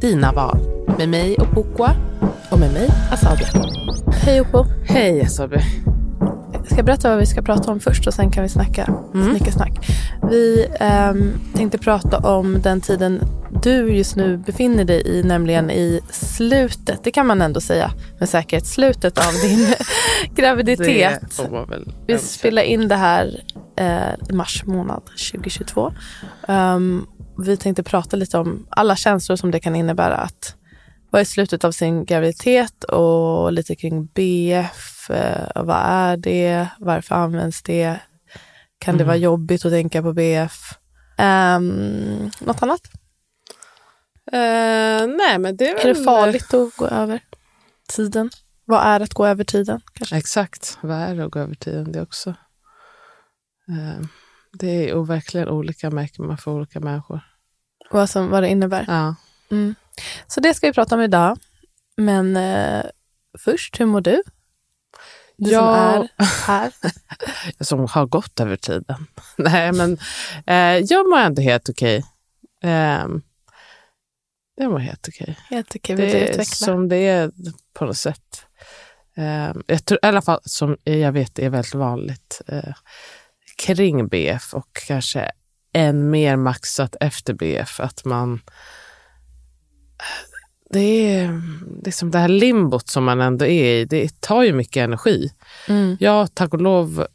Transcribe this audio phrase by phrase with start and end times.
[0.00, 0.58] dina val.
[0.98, 1.90] Med mig och Pukwa.
[2.50, 3.46] Och med mig, Asadia.
[4.12, 4.64] Hej Oppo.
[4.84, 5.58] Hej Asabi.
[6.66, 9.90] Ska jag berätta vad vi ska prata om först och sen kan vi snacka snickesnack.
[10.30, 13.20] Vi ehm, tänkte prata om den tiden
[13.62, 18.28] du just nu befinner dig i, nämligen i slutet, det kan man ändå säga med
[18.28, 19.74] säkerhet, slutet av din
[20.34, 21.40] graviditet.
[22.06, 23.40] Vi spelar in det här
[23.76, 25.92] eh, i mars månad 2022.
[26.48, 27.06] Ehm,
[27.38, 30.54] vi tänkte prata lite om alla känslor som det kan innebära att
[31.10, 35.10] vara i slutet av sin graviditet och lite kring BF.
[35.10, 36.68] Eh, vad är det?
[36.78, 37.98] Varför används det?
[38.78, 40.60] Kan det vara jobbigt att tänka på BF?
[41.18, 42.80] Um, något annat?
[44.32, 45.86] Eh, nej, men det är väl...
[45.90, 47.20] Är det farligt att gå över
[47.88, 48.30] tiden?
[48.64, 49.80] Vad är att gå över tiden?
[49.92, 50.16] Kanske?
[50.16, 50.78] Exakt.
[50.80, 51.92] Vad är det att gå över tiden?
[51.92, 52.30] Det också.
[53.68, 54.06] Eh,
[54.58, 57.20] det är verkligen olika märker man för olika människor.
[57.90, 58.84] Vad, som, vad det innebär?
[58.88, 59.14] Ja.
[59.50, 59.74] Mm.
[60.26, 61.38] Så det ska vi prata om idag.
[61.96, 62.84] Men eh,
[63.38, 64.22] först, hur mår du?
[65.36, 66.06] Du som Ja.
[66.16, 66.72] är här.
[67.64, 69.06] Som har gått över tiden.
[69.36, 69.98] nej, men
[70.46, 72.04] eh, jag mår ändå helt okej.
[72.62, 73.06] Eh,
[74.54, 75.38] jag mår helt okej.
[75.50, 76.44] Helt okej, vill du Det är utveckla?
[76.44, 77.30] som det är
[77.74, 78.46] på något sätt.
[79.16, 82.74] Eh, jag tror, I alla fall som jag vet är väldigt vanligt eh,
[83.56, 85.30] kring BF och kanske
[85.72, 87.80] än mer maxat efter BF.
[87.80, 88.40] Att man...
[90.70, 91.42] Det är
[91.84, 95.32] liksom det här limbot som man ändå är i, det tar ju mycket energi.
[95.68, 95.96] Mm.
[96.00, 97.06] Jag, tack och lov,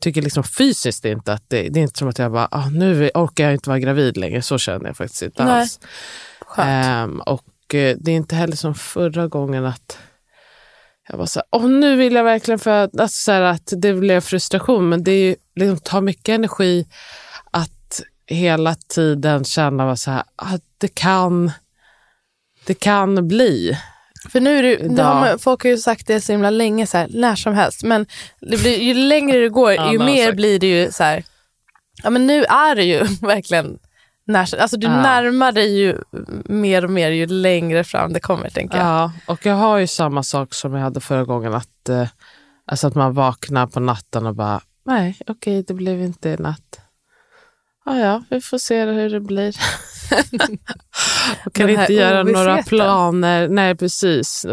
[0.00, 3.10] tycker liksom fysiskt inte att det, det är inte som att jag bara, ah, nu
[3.14, 4.42] orkar jag inte vara gravid längre.
[4.42, 5.60] Så känner jag faktiskt inte Nej.
[5.60, 5.80] alls.
[6.40, 6.86] Skönt.
[6.86, 9.98] Ehm, och eh, det är inte heller som förra gången att
[11.08, 13.02] jag var så här, åh nu vill jag verkligen föda.
[13.02, 16.86] Alltså, så här, att det blev frustration, men det är ju, liksom, tar mycket energi
[17.50, 21.52] att hela tiden känna vad så här, att det kan,
[22.66, 23.78] det kan bli.
[24.32, 26.86] För nu är det, nu har man, folk har ju sagt det så himla länge,
[26.86, 27.82] så här, när som helst.
[27.82, 28.06] Men
[28.40, 30.36] det blir, ju längre det går, Ja, ju mer exakt.
[30.36, 31.24] blir det ju så här,
[32.02, 33.78] ja men nu är det ju verkligen,
[34.26, 35.02] när, alltså du Ja.
[35.02, 35.98] närmar dig ju
[36.44, 38.86] mer och mer ju längre fram det kommer tänker jag.
[38.86, 42.08] Ja, och jag har ju samma sak som jag hade förra gången, att, eh,
[42.66, 46.80] alltså att man vaknar på natten och bara, nej, okej, det blev inte i natt.
[47.86, 49.56] Ja, ja, vi får se hur det blir.
[51.46, 53.48] och kan inte göra några planer.
[53.48, 54.46] Nej, precis.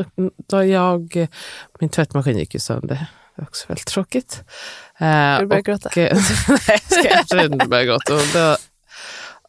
[0.50, 1.28] Då jag,
[1.80, 3.06] min tvättmaskin gick ju sönder.
[3.36, 4.44] Det är också väldigt tråkigt.
[5.00, 5.90] Eh, Ska du börja gråta?
[5.96, 8.58] nej, jag ska inte börja gråta.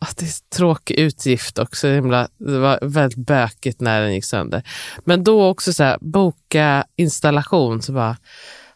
[0.02, 1.86] Och det, är tråkig utgift också.
[1.86, 4.62] Det himla- Det var väldigt bökigt när den gick sönder.
[5.04, 7.82] Men då också så här, boka installation.
[7.82, 8.16] Så bara,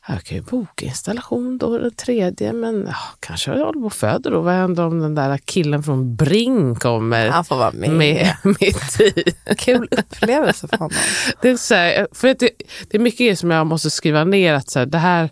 [0.08, 3.92] jag kan ju boka installation då den tredje, men ja, kanske jag håller på och
[3.92, 4.40] föder då.
[4.40, 7.90] Vad händer om den där killen från Bring kommer Han får vara med.
[7.90, 9.24] med mitt i?
[9.58, 10.96] Kul upplevelse för honom.
[11.42, 12.50] Det är, så här, för att det,
[12.90, 15.30] det är mycket som jag måste skriva ner att så här, det här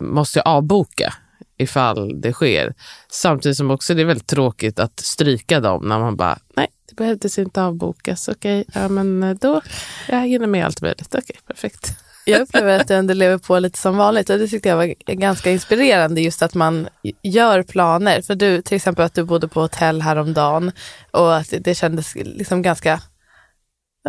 [0.00, 1.14] måste jag avboka
[1.58, 2.74] ifall det sker.
[3.10, 6.94] Samtidigt som också det är väldigt tråkigt att stryka dem när man bara, nej, det
[6.94, 8.28] behövdes inte avbokas.
[8.28, 9.60] Okej, ja men eh, då,
[10.08, 11.14] jag hinner med allt möjligt.
[11.14, 11.96] Okej, perfekt.
[12.26, 15.14] Jag upplever att du ändå lever på lite som vanligt och det tyckte jag var
[15.14, 16.88] ganska inspirerande just att man
[17.22, 18.22] gör planer.
[18.22, 20.72] För du, till exempel att du bodde på hotell häromdagen
[21.10, 23.00] och att det kändes liksom ganska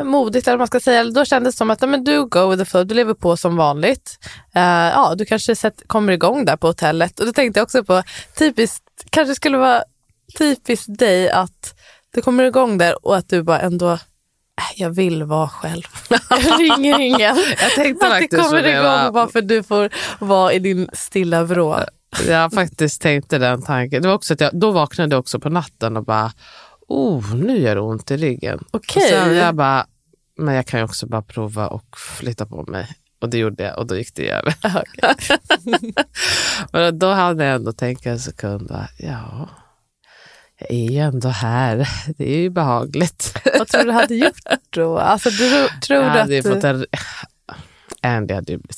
[0.04, 1.04] modigt eller vad man ska säga.
[1.04, 3.56] Då kändes det som att men du go with the flow, du lever på som
[3.56, 4.20] vanligt.
[4.56, 7.84] Eh, ja, du kanske sett, kommer igång där på hotellet och då tänkte jag också
[7.84, 8.04] på
[8.38, 9.84] typiskt, kanske skulle vara
[10.38, 11.76] typiskt dig att
[12.16, 13.98] du kommer igång där och att du bara ändå "Äh,
[14.76, 15.84] jag vill vara själv.
[16.30, 17.36] Jag ringer ingen.
[17.62, 19.12] Jag tänkte Att det kommer igång va?
[19.12, 19.90] bara för du får
[20.20, 21.80] vara i din stilla vrå.
[22.28, 24.02] Jag faktiskt tänkte den tanken.
[24.02, 26.32] Det var också att jag, då vaknade jag också på natten och bara,
[26.88, 28.64] oh, nu gör det ont i ryggen.
[28.72, 29.04] Okej.
[29.04, 29.88] Och sen jag bara,
[30.38, 32.88] men jag kan ju också bara prova och flytta på mig.
[33.22, 34.56] Och det gjorde jag och då gick det över.
[36.72, 39.50] Men då hade jag ändå tänkt en sekund, va, ja,
[40.60, 41.90] jag är ju ändå här.
[42.18, 43.42] Det är ju behagligt.
[43.60, 44.40] Vad tror du hade gjort
[44.70, 44.98] då?
[44.98, 46.46] Alltså, du, tror jag du hade att...
[46.46, 46.86] fått en...
[48.02, 48.78] Andy hade ju blivit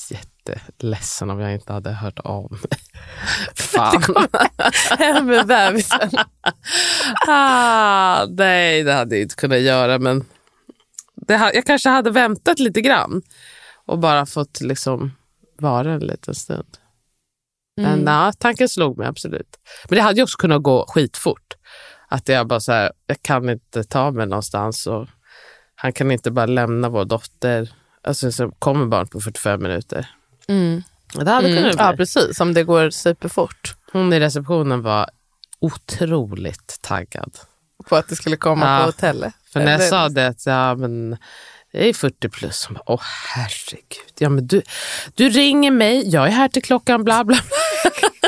[0.52, 2.80] jätteledsen om jag inte hade hört av mig.
[3.56, 4.04] Fan.
[5.00, 6.10] Hem med bebisen.
[7.28, 10.00] ah, nej, det hade jag inte kunnat göra.
[10.00, 10.26] Men
[11.16, 13.22] det, jag kanske hade väntat lite grann
[13.86, 15.12] och bara fått liksom
[15.58, 16.78] vara en liten stund.
[17.78, 18.00] Men Mm.
[18.06, 19.58] nej, tanken slog mig absolut.
[19.90, 21.54] Men det hade ju också kunnat gå skitfort.
[22.10, 25.08] Att jag bara så här, jag kan inte ta mig någonstans och
[25.76, 27.70] han kan inte bara lämna vår dotter.
[28.04, 30.10] Alltså så kommer barn på 45 minuter.
[30.50, 30.84] Mm.
[31.14, 31.58] Det hade Mm.
[31.58, 31.86] kunnat bli.
[31.86, 32.40] Ja, precis.
[32.40, 35.10] Om det går superfort Hon i receptionen var
[35.60, 37.38] otroligt taggad.
[37.90, 38.80] på att det skulle komma Ja.
[38.80, 39.34] på hotellet.
[39.54, 41.18] För när jag Eller- sa det att ja, men
[41.72, 43.02] jag är 40 plus, hon bara, åh
[43.36, 44.14] herregud.
[44.18, 44.62] Ja, men du,
[45.16, 47.36] du ringer mig, jag är här till klockan bla bla.
[47.36, 47.58] bla.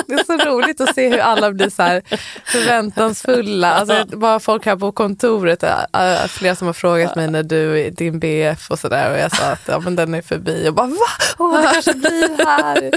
[0.09, 2.01] Det är så roligt att se hur alla blir så här
[2.45, 3.73] förväntansfulla.
[3.73, 7.79] Alltså, bara folk här på kontoret, äh, äh, flera som har frågat mig när du
[7.79, 10.73] är din BF och sådär och jag sa att ja, men den är förbi och
[10.73, 10.95] bara va?
[11.37, 12.91] Åh, det kanske blir här.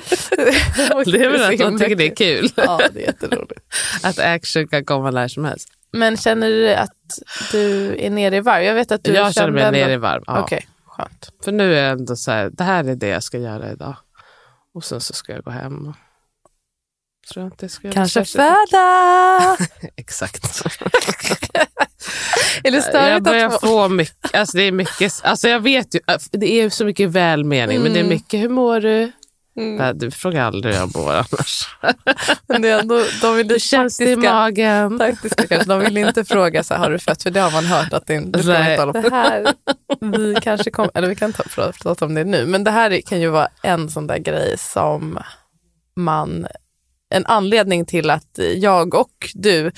[1.12, 2.48] Det är väl att de tycker det är kul.
[2.54, 3.60] Ja, det är jätteroligt.
[4.02, 5.68] Att action kan komma när som helst.
[5.92, 6.90] Men känner du att
[7.52, 8.62] du är nere i varv?
[8.64, 10.22] Jag vet att du jag känner mig ändå- nere i varv.
[10.26, 10.40] Ja.
[10.40, 11.32] Okej, skönt.
[11.44, 13.96] För nu är jag ändå så här, det här är det jag ska göra idag.
[14.74, 15.86] Och sen så ska jag gå hem.
[15.88, 15.94] Och...
[17.32, 19.56] Tror inte jag Kanske föda!
[19.96, 20.62] Exakt.
[22.64, 23.66] Är det Jag störigt börjar att få...
[23.66, 27.82] få mycket, alltså det är mycket, alltså jag vet ju, det är så mycket välmening
[27.82, 29.12] men det är mycket, hur mår du?
[29.56, 29.76] Mm.
[29.76, 31.68] Nej, Du frågar aldrig hur jag mår annars.
[32.48, 34.98] Men det är ändå, de vill Hur känns det i magen?
[34.98, 35.64] taktiska.
[35.64, 37.22] De vill inte fråga så här, har du fött?
[37.22, 38.42] För det har man hört att det, det inte.
[38.42, 39.54] Det här,
[40.00, 41.42] vi kanske kommer, eller vi kan ta,
[41.82, 45.18] prata om det nu, men det här kan ju vara en sån där grej som
[45.96, 46.46] man,
[47.12, 49.72] en anledning till att jag och du,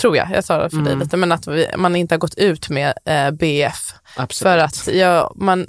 [0.00, 0.98] tror jag, jag sa det för dig Mm.
[0.98, 3.94] lite, men att vi, man inte har gått ut med eh, BF.
[4.16, 4.52] Absolut.
[4.52, 5.66] För att jag, man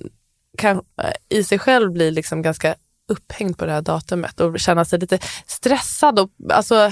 [0.58, 2.76] kan eh, i sig själv bli liksom ganska
[3.10, 6.92] upphängd på det här datumet och känna sig lite stressad och alltså,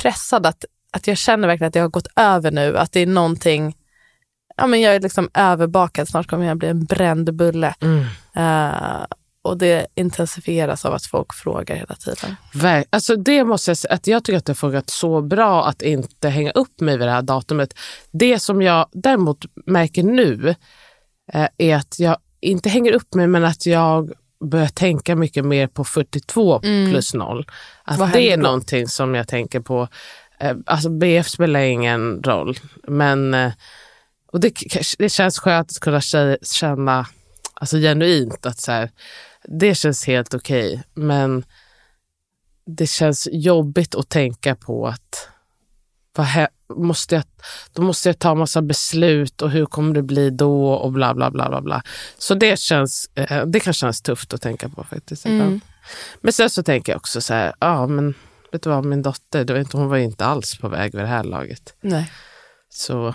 [0.00, 0.46] pressad.
[0.46, 3.76] Att, att jag känner verkligen att jag har gått över nu, att det är någonting,
[4.56, 7.74] ja men jag är liksom överbakad, snart kommer jag bli en bränd bulle.
[7.80, 8.00] Mm.
[8.36, 9.06] Eh,
[9.44, 12.36] och det intensifieras av att folk frågar hela tiden.
[12.54, 15.66] Ver- Alltså det måste jag säga, att jag tycker att det har funkat så bra
[15.68, 17.74] att inte hänga upp mig vid det här datumet.
[18.10, 20.54] Det som jag däremot märker nu
[21.32, 24.12] eh, är att jag inte hänger upp mig men att jag
[24.44, 27.46] börjar tänka mycket mer på 42 plus 0.
[27.84, 28.42] Att Vad det är då?
[28.42, 29.88] någonting som jag tänker på.
[30.40, 32.58] Eh, alltså BF spelar ingen roll
[32.88, 33.52] men eh,
[34.32, 34.52] och det,
[34.98, 37.06] det känns skönt att kunna kä- känna
[37.54, 38.90] alltså genuint att så här,
[39.50, 41.44] det känns helt okej men
[42.66, 45.28] det känns jobbigt att tänka på att
[46.14, 47.24] vad måste jag,
[47.72, 51.30] då måste jag ta massa beslut och hur kommer det bli då och bla bla
[51.30, 51.48] bla.
[51.48, 51.82] bla, bla.
[52.18, 55.26] Så det, känns, eh, det kan kännas tufft att tänka på faktiskt.
[55.26, 55.60] ibland.
[56.20, 58.14] Men sen så tänker jag också så här, ja men
[58.52, 61.02] vet du vad, min dotter, det var inte, hon var inte alls på väg vid
[61.02, 61.74] det här laget.
[61.80, 62.12] Nej.
[62.68, 63.14] Så.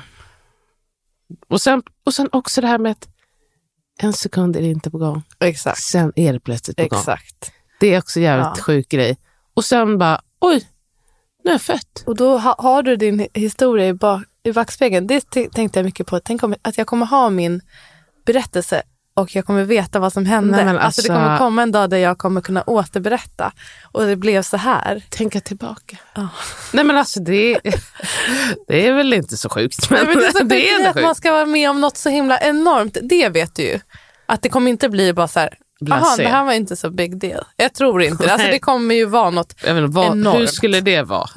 [1.47, 3.07] Och, sen, och sen också det här med att
[3.99, 5.81] en sekund är det inte på gång, Exakt.
[5.81, 6.99] sen är det plötsligt på gång.
[6.99, 7.51] Exakt.
[7.79, 8.63] Det är också jävligt Ja.
[8.63, 9.17] sjuk grej.
[9.53, 10.67] Och sen bara, oj,
[11.43, 12.03] nu är jag fött.
[12.05, 15.07] Och då ha, har du din historia i, bak, i backspegeln.
[15.07, 15.21] Det
[15.51, 16.19] tänkte jag mycket på.
[16.19, 17.61] Tänk om att jag kommer ha min
[18.25, 18.83] berättelse
[19.15, 20.55] och jag kommer veta vad som hände.
[20.55, 23.51] Nej, men alltså, det alltså- kommer komma en dag där jag kommer kunna återberätta.
[23.91, 25.03] Och det blev så här.
[25.09, 25.97] Tänka tillbaka.
[26.15, 26.27] Ja.
[26.73, 27.59] Nej men alltså det,
[28.67, 29.89] det är väl inte så sjukt.
[29.89, 31.81] Men, Nej, men det är så det är ändå att man ska vara med om
[31.81, 32.97] något så himla enormt.
[33.01, 33.79] Det vet du ju.
[34.25, 36.23] Att det kommer inte bli bara så här, aha, Blasé.
[36.23, 37.43] det här var inte så big deal.
[37.55, 38.33] Jag tror inte det.
[38.33, 39.63] Alltså, det kommer ju vara något.
[39.63, 40.39] Menar, vad, enormt.
[40.39, 41.29] hur skulle det vara?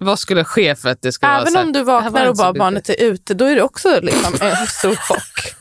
[0.00, 2.28] Vad skulle ske för att det skulle vara Även så här, om du det vaknar
[2.28, 5.57] och bara barnet är ute, då är det också liksom en stor chock.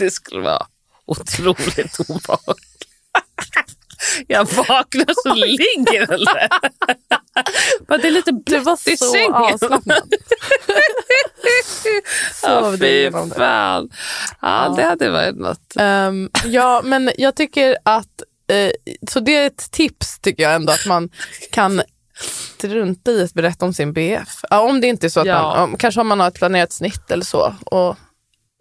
[0.00, 0.66] Det skulle vara
[1.06, 2.66] otroligt obehagligt.
[4.26, 6.48] Jag vaknar så ligger den där.
[7.98, 9.34] Det är lite Du var blött i så sängen.
[9.34, 10.02] avslappnad.
[12.42, 13.34] Ja, Sov du fy det?
[13.36, 13.90] fan.
[14.42, 15.76] Ja, det hade varit något.
[15.76, 18.70] Ehm, ja, men jag tycker att, eh,
[19.10, 21.10] så det är ett tips tycker jag ändå att man
[21.52, 21.82] kan
[22.56, 24.28] strunta i att berätta om sin BF.
[24.50, 25.42] Ja, om det inte är så att Ja.
[25.42, 27.54] man, om, kanske om man har ett planerat snitt eller så.
[27.64, 27.96] Och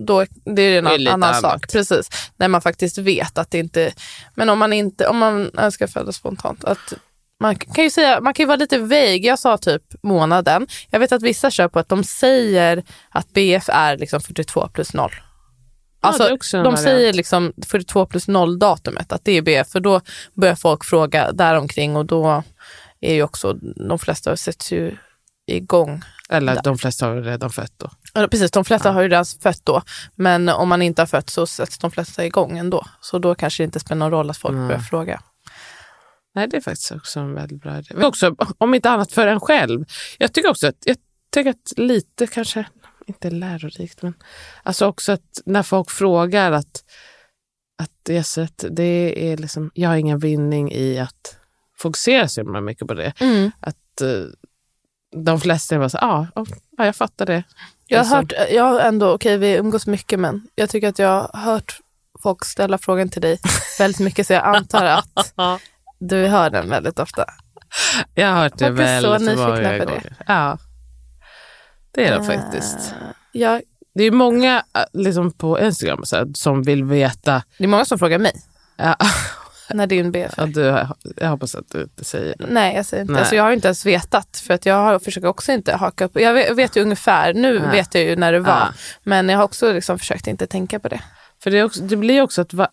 [0.07, 0.25] då,
[0.55, 1.41] det är en Det är annan annat.
[1.41, 1.71] sak.
[1.71, 3.91] Precis, när man faktiskt vet att det inte,
[4.35, 6.93] men om man inte, om man önskar föda spontant, att
[7.39, 9.17] man kan ju säga, man kan ju vara lite vague.
[9.17, 10.67] Jag sa typ månaden.
[10.89, 14.93] Jag vet att vissa kör på att de säger att BF är liksom 42 plus
[14.93, 15.11] 0.
[16.01, 19.67] Alltså, en de säger liksom 42 plus 0 datumet, att det är BF.
[19.67, 20.01] För då
[20.33, 22.43] börjar folk fråga däromkring och då
[23.01, 23.53] är ju också,
[23.89, 24.97] de flesta sätts ju
[25.47, 26.01] igång.
[26.29, 27.89] Eller de flesta har redan fött då.
[28.13, 29.81] Ja, precis, de flesta har ju redan fött då.
[30.15, 32.85] Men om man inte har fött så sätts de flesta igång ändå.
[33.01, 34.67] Så då kanske det inte spelar någon roll att folk Nej.
[34.67, 35.21] börjar fråga.
[36.35, 37.93] Nej, det är faktiskt också en väldigt bra idé.
[37.93, 39.85] Men också, om inte annat för en själv.
[40.17, 40.97] Jag tycker också att, jag
[41.31, 42.65] tycker att lite kanske,
[43.07, 44.13] inte lärorikt, men
[44.63, 46.83] alltså också att när folk frågar att,
[47.77, 51.37] att så att det är liksom, jag har ingen vinning i att
[51.77, 53.13] fokusera så himla mycket på det.
[53.59, 54.25] Att eh,
[55.25, 57.43] de flesta är bara så ja, ja, jag fattar det.
[57.91, 58.39] Jag har Liksom.
[58.39, 61.77] hört, jag har ändå, okej vi umgås mycket men jag tycker att jag har hört
[62.23, 63.39] folk ställa frågan till dig
[63.79, 65.33] väldigt mycket så jag antar att
[65.99, 67.25] du hör den väldigt ofta.
[68.13, 69.85] Jag har hört det Folk är så väldigt nyfikna många på det.
[69.85, 70.15] gånger.
[70.27, 70.57] Ja,
[71.91, 72.77] det är de faktiskt.
[72.79, 73.61] Eh, Jag,
[73.95, 77.85] Det är många eh, liksom på Instagram så här, som vill veta det är många
[77.85, 78.33] som frågar mig
[78.77, 78.95] Ja,
[79.73, 80.85] när din BF ja, du,
[81.17, 82.45] jag hoppas att du inte säger det.
[82.49, 83.13] Nej, jag säger inte.
[83.13, 83.19] Nej.
[83.19, 86.19] Alltså, jag har inte ens vetat för att jag har, försöker också inte haka upp.
[86.19, 87.71] Jag vet, vet ju ungefär, nu Ja.
[87.71, 88.51] vet jag ju när det var.
[88.51, 88.67] Ja.
[89.03, 91.01] Men jag har också liksom försökt inte tänka på det.
[91.43, 92.67] För det, är också, det blir också att va,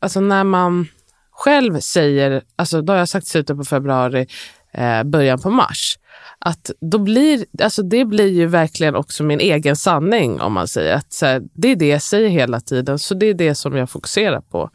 [0.00, 0.88] alltså när man
[1.32, 4.26] själv säger, alltså då har jag sagt slutet på februari,
[4.72, 5.98] eh, början på mars,
[6.44, 10.94] att då blir, alltså det blir ju verkligen också min egen sanning om man säger
[10.94, 13.76] att så här, det är det jag säger hela tiden, så det är det som
[13.76, 14.70] jag fokuserar på.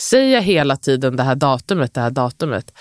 [0.00, 2.72] Säger jag hela tiden det här datumet, det här datumet,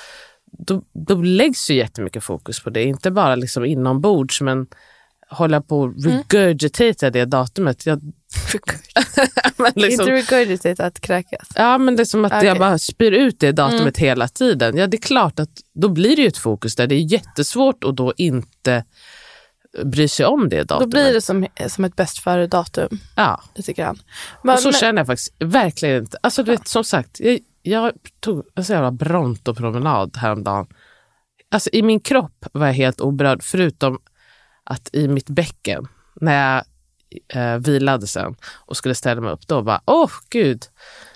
[0.52, 4.68] då, då läggs ju jättemycket fokus på det, inte bara liksom inombords, men
[5.30, 7.86] hålla på och regurgitata det datumet.
[7.86, 8.02] Jag,
[9.58, 11.48] men liksom, Inte regurgitate att kräkas.
[11.56, 12.48] Ja, men det är som att Okej.
[12.48, 14.78] jag bara spyr ut det datumet hela tiden.
[14.78, 16.88] Ja, det är klart att då blir det ju ett fokus där.
[16.88, 18.84] Det är jättesvårt att då inte
[19.84, 20.90] bry sig om det Då datumet.
[20.90, 24.00] blir det som, som ett bäst före-datum, Ja, lite grann.
[24.42, 26.18] och så men, känner jag faktiskt verkligen inte.
[26.24, 30.68] Alltså du vet, som sagt, jag, jag tog en så jävla Bronto-promenad häromdagen.
[31.52, 34.00] Alltså i min kropp var jag helt oberörd, förutom
[34.64, 35.88] att i mitt bäcken,
[36.22, 36.64] när jag
[37.34, 40.66] eh, vilade sen och skulle ställa mig upp, då bara, åh gud,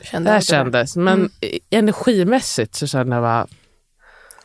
[0.03, 0.95] kände det här jag det kändes.
[0.95, 3.47] Men i- energimässigt så kände jag bara,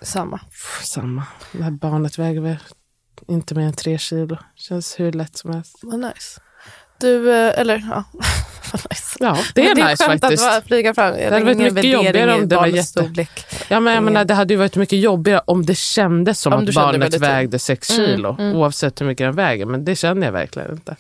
[0.02, 0.38] Samma.
[0.38, 1.24] pff, samma.
[1.52, 2.56] Det här barnet väger väl
[3.28, 4.36] inte mer än tre kilo.
[4.56, 5.78] Känns hur lätt som helst.
[5.82, 6.40] Vad nice.
[7.00, 8.04] Du, eh, eller ja,
[8.90, 9.16] nice.
[9.20, 10.44] Ja, det är Men nice skönt faktiskt.
[10.46, 11.12] att flyga fram.
[11.16, 13.26] Det hade varit mycket jobbigare om det var jätte-.
[13.68, 16.68] Ja, men jag menar, det hade ju varit mycket jobbigare om det kändes som Om
[16.68, 18.36] att barnet vägde sex Mm, kilo.
[18.38, 18.56] mm.
[18.56, 19.66] Oavsett hur mycket den väger.
[19.66, 20.96] Men det känner jag verkligen inte.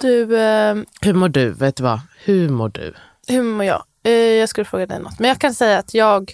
[0.00, 1.50] Du, eh, Hur mår du?
[1.50, 2.00] Vet du vad?
[2.24, 2.94] Hur mår du?
[3.28, 3.84] hur mår jag?
[4.04, 5.18] Eh, jag skulle fråga dig något.
[5.18, 6.32] Men jag kan säga att jag,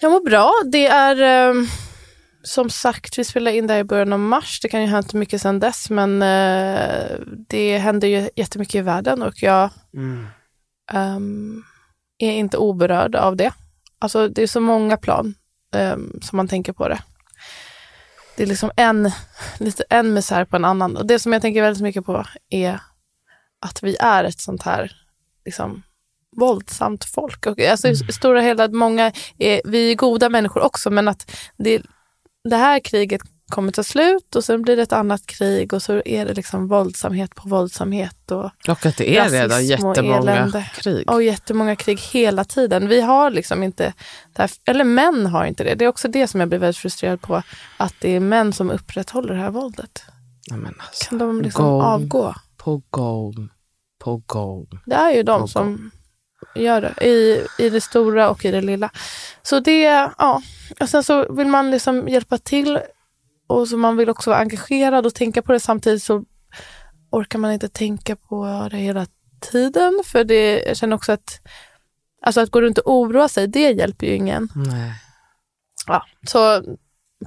[0.00, 0.52] jag mår bra.
[0.72, 1.54] Det är eh,
[2.42, 4.60] som sagt, vi spelar in det här i början av mars.
[4.60, 5.90] Det kan ju ha hänt mycket sedan dess.
[5.90, 7.10] Men eh,
[7.48, 9.70] det händer ju jättemycket i världen och jag
[10.92, 11.62] ehm,
[12.18, 13.52] är inte oberörd av det.
[13.98, 15.34] Alltså det är så många plan
[15.74, 16.98] ehm, som man tänker på det.
[18.36, 19.10] Det är liksom en,
[19.58, 20.96] lite en misär på en annan.
[20.96, 22.80] Och det som jag tänker väldigt mycket på är
[23.60, 24.92] att vi är ett sånt här
[25.44, 25.82] liksom,
[26.36, 27.46] våldsamt folk.
[27.46, 31.30] Och, alltså, I stora hela, att många är, vi är goda människor också, men att
[31.56, 31.82] det,
[32.44, 36.02] det här kriget kommer ta slut och sen blir det ett annat krig och så
[36.04, 38.30] är det liksom våldsamhet på våldsamhet.
[38.30, 40.70] Och, Och att det är redan och jättemånga elände.
[40.74, 41.10] krig.
[41.10, 42.88] och jättemånga krig hela tiden.
[42.88, 43.92] Vi har liksom inte,
[44.38, 45.74] här, eller män har inte det.
[45.74, 47.42] Det är också det som jag blir väldigt frustrerad på,
[47.76, 50.02] att det är män som upprätthåller det här våldet.
[50.50, 52.34] Men alltså, Kan de liksom gång avgå?
[52.56, 53.48] på gång
[53.98, 54.66] på gång.
[54.86, 55.90] Det är ju de Och som
[56.54, 58.90] gör det i, i det stora och i det lilla.
[59.42, 59.82] Så det,
[60.18, 60.42] ja.
[60.80, 62.78] Och sen så vill man liksom hjälpa till
[63.46, 66.24] och så man vill också vara engagerad och tänka på det samtidigt så
[67.10, 69.06] orkar man inte tänka på det hela
[69.40, 70.02] tiden.
[70.04, 71.40] För det, jag känner också att
[72.22, 74.48] alltså att gå runt och oroa sig, det hjälper ju ingen.
[74.54, 74.92] Nej.
[75.86, 76.62] Ja, så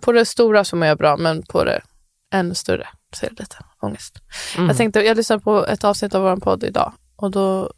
[0.01, 1.81] på det stora så mår jag bra, men på det
[2.33, 4.19] ännu större så är det lite ångest.
[4.55, 4.67] Mm.
[4.67, 7.71] Jag tänkte, jag lyssnade på ett avsnitt av vår podd idag och då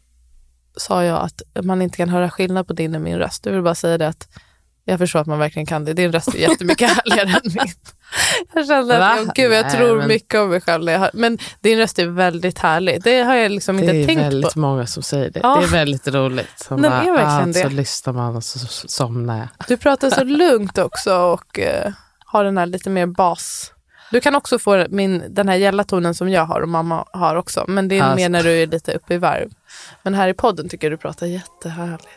[0.76, 3.46] sa jag att man inte kan höra skillnad på din och min röst.
[3.46, 4.28] Jag vill bara säga det att
[4.84, 5.92] jag förstår att man verkligen kan det.
[5.92, 7.72] Din röst är jättemycket härligare än min.
[8.54, 9.06] Jag kände Va?
[9.10, 10.88] att jag, gud, jag Nej, tror men- mycket om mig själv.
[10.88, 13.02] hör- Men din röst är väldigt härlig.
[13.02, 14.58] Det har jag liksom Det inte är tänkt väldigt på.
[14.58, 15.40] många som säger det.
[15.42, 15.56] Ja.
[15.60, 16.50] Det är väldigt roligt.
[16.56, 17.54] Som Den är verkligen ah, det.
[17.54, 19.48] Så lyssnar man och så så somnar jag.
[19.68, 21.92] Du pratar så lugnt också och eh,
[22.26, 23.72] har den här lite mer bas.
[24.10, 27.36] Du kan också få min, den här gälla tonen som jag har och mamma har
[27.36, 27.64] också.
[27.68, 28.16] Men det är Alltså.
[28.16, 29.50] mer när du är lite uppe i varv.
[30.02, 32.08] Men här i podden tycker jag du pratar jättehärligt.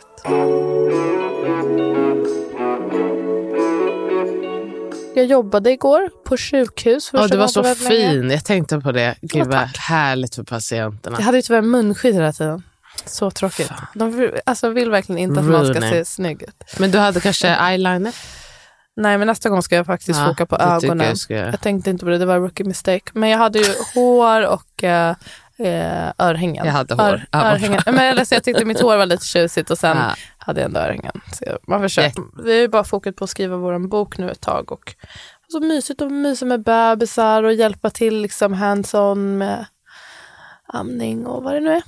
[5.16, 7.10] Jag jobbade igår på sjukhus.
[7.12, 8.30] Ja, du var så fin.
[8.30, 9.14] Jag tänkte på det.
[9.20, 11.16] Gud Ja, vad härligt för patienterna.
[11.18, 12.62] Jag hade ju tyvärr munskydd hela tiden.
[13.04, 13.72] Så tråkigt.
[13.94, 16.64] De vill, alltså, vill verkligen inte att man ska se snygg ut.
[16.78, 18.14] Men du hade kanske eyeliner?
[18.96, 21.16] Nej, men nästa gång ska jag faktiskt Ja, foka på ögonen.
[21.28, 21.48] jag.
[21.48, 23.10] Jag tänkte inte på det, det var rookie mistake.
[23.12, 25.16] Men jag hade ju hår och eh,
[25.58, 26.66] eh, örhängen.
[26.66, 27.02] Jag hade hår.
[27.02, 27.80] Ör, Ja, örhängen.
[27.86, 30.14] Men eller, så jag tyckte mitt hår var lite tjusigt och sen Ja.
[30.38, 31.20] hade jag ändå örhängen.
[31.32, 32.42] Så jag, man försöker.
[32.44, 34.72] Vi har ju bara fokat på att skriva vår bok nu ett tag.
[34.72, 34.94] Och
[35.48, 39.66] så mysigt att mysa med bebisar och hjälpa till liksom hands-on med
[40.66, 41.82] amning och vad det nu är.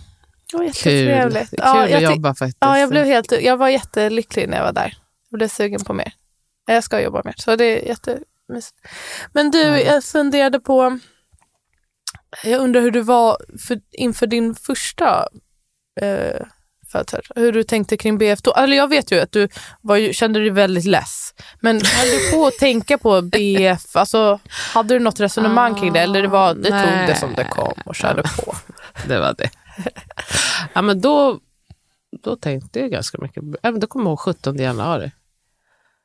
[0.52, 0.92] Det var Kul.
[0.92, 1.50] jättetrevligt.
[1.50, 2.56] Det är Kul jag att jobba faktiskt.
[2.60, 4.96] Ja, jag, blev helt, jag var jättelycklig när jag var där.
[5.30, 6.12] Jag blev sugen på mer.
[6.66, 8.76] Jag ska jobba mer, så det är jättemysigt.
[9.32, 10.98] Men du, jag funderade på,
[12.44, 15.28] jag undrar hur du var för, inför din första
[16.00, 16.46] eh,
[16.92, 17.22] födsel.
[17.34, 18.54] Hur du tänkte kring BF då.
[18.54, 19.48] Eller jag vet ju att du
[19.80, 21.34] var kände dig väldigt less.
[21.60, 23.96] Men höll du på att tänka på BF?
[23.96, 24.40] Alltså,
[24.74, 26.00] hade du något resonemang kring det?
[26.00, 28.54] Eller det, var, det tog det som det kom och körde på?
[29.06, 29.50] Det var det.
[30.72, 31.38] ja, men då,
[32.22, 33.42] då tänkte jag ganska mycket.
[33.62, 35.12] Ja, men då kommer jag ihåg 17 januari.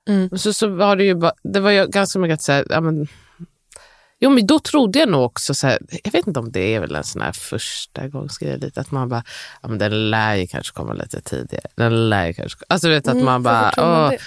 [0.09, 0.37] Mm.
[0.37, 3.07] Så, så var det ju bara, det var ju ganska mycket att säga, ja, men,
[4.23, 6.79] Jo men då trodde jag nog också, så här, jag vet inte om det är
[6.79, 9.23] väl en sån här första gångsgrej lite, att man bara,
[9.61, 11.67] ja men den lär ju kanske komma lite tidigare.
[11.75, 14.17] Den lär ju kanske, alltså du vet att Mm, man bara, åh, det?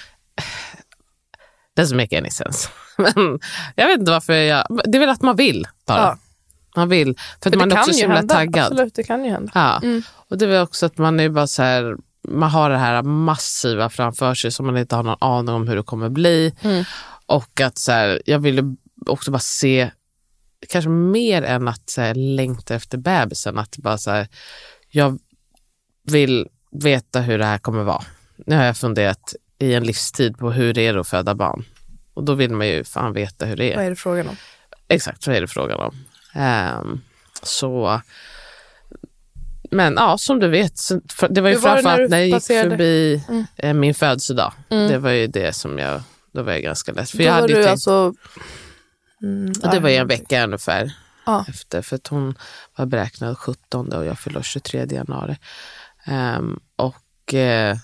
[1.82, 2.68] doesn't make any sense.
[2.98, 3.38] Men
[3.74, 5.98] jag vet inte varför jag, det är väl att man vill bara.
[5.98, 6.18] Ja.
[6.76, 8.34] Man vill, för att För man är också så himla hända.
[8.34, 8.64] taggad.
[8.66, 9.52] Absolut, det kan ju hända.
[9.54, 9.80] Ja.
[9.82, 10.02] Mm.
[10.28, 11.96] Och det är väl också att man är bara så här,
[12.28, 15.76] man har det här massiva framför sig som man inte har någon aning om hur
[15.76, 16.54] det kommer bli.
[16.62, 16.84] Mm.
[17.26, 18.62] Och att så här, jag ville
[19.08, 19.90] också bara se,
[20.68, 24.28] kanske mer än att så här, längta efter bebisen, att bara så här,
[24.90, 25.18] jag
[26.02, 28.02] vill veta hur det här kommer vara.
[28.46, 31.64] Nu har jag funderat i en livstid på hur det är att föda barn.
[32.14, 33.76] Och då vill man ju fan veta hur det är.
[33.76, 34.36] Vad är det frågan om?
[34.88, 35.94] Exakt, vad är det frågan om?
[36.34, 37.00] Ehm,
[37.42, 38.00] så,
[39.70, 40.80] men ja, som du vet,
[41.30, 43.44] det var ju var framförallt när jag gick förbi Mm.
[43.56, 44.52] eh, min födelsedag.
[44.70, 44.88] Mm.
[44.88, 46.02] Det var ju det som jag,
[46.32, 47.10] då var jag ganska less.
[47.10, 48.14] För Då jag var hade ju du tänkt, alltså...
[49.22, 50.92] Mm, och det var ju en vecka ungefär
[51.26, 51.44] Ja.
[51.48, 52.34] efter, för att hon
[52.76, 55.36] var beräknad 17 och jag fyllde 23 januari.
[56.04, 57.76] Ehm, och, eh,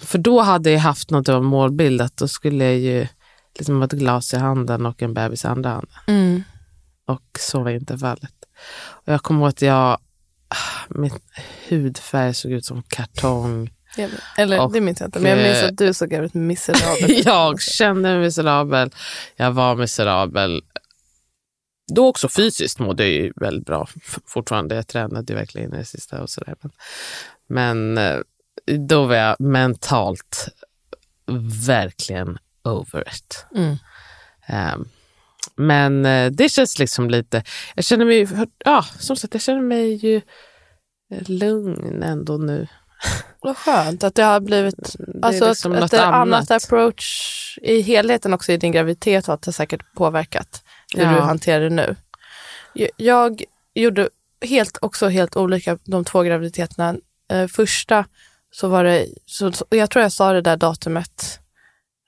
[0.00, 3.06] för då hade jag haft något av en målbild att då skulle jag ju
[3.58, 5.90] liksom ha ett glas i handen och en bebis i andra handen.
[6.06, 6.42] Mm.
[7.06, 8.34] Och så var inte fallet.
[8.88, 9.98] Och jag kommer ihåg att jag,
[10.88, 11.18] min
[11.68, 13.73] hudfärg såg ut som kartong.
[13.96, 16.34] Ja, Eller Och, det minns jag inte, men jag minns eh, att du såg jävligt
[16.34, 17.22] miserabel.
[17.24, 18.90] Jag kände mig miserabel.
[19.36, 20.62] Jag var miserabel.
[21.94, 23.88] Då också fysiskt mådde jag ju väldigt bra
[24.26, 24.74] fortfarande.
[24.74, 26.54] Jag tränade ju verkligen i det sista och sådär.
[26.60, 26.70] Men,
[27.48, 28.20] men eh,
[28.78, 30.48] då var jag mentalt
[31.66, 33.46] verkligen over it.
[33.56, 33.76] Mm.
[34.46, 34.88] Ehm,
[35.56, 37.42] men eh, det känns liksom lite,
[37.74, 38.28] jag känner mig,
[38.64, 40.20] ja som sagt jag känner mig ju
[41.26, 42.66] lugn ändå nu.
[43.40, 47.58] Vad skönt att det har blivit Det alltså är ett, liksom ett, något annat approach
[47.62, 50.62] i helheten också i din graviditet och att det säkert påverkat
[50.94, 51.12] hur Ja.
[51.12, 51.96] du hanterar det nu.
[52.96, 53.42] Jag,
[53.74, 54.08] gjorde
[54.44, 56.96] helt, också helt olika de två graviditeterna.
[57.32, 58.04] Eh, första
[58.50, 61.40] så var det, så, jag tror jag sa det där datumet,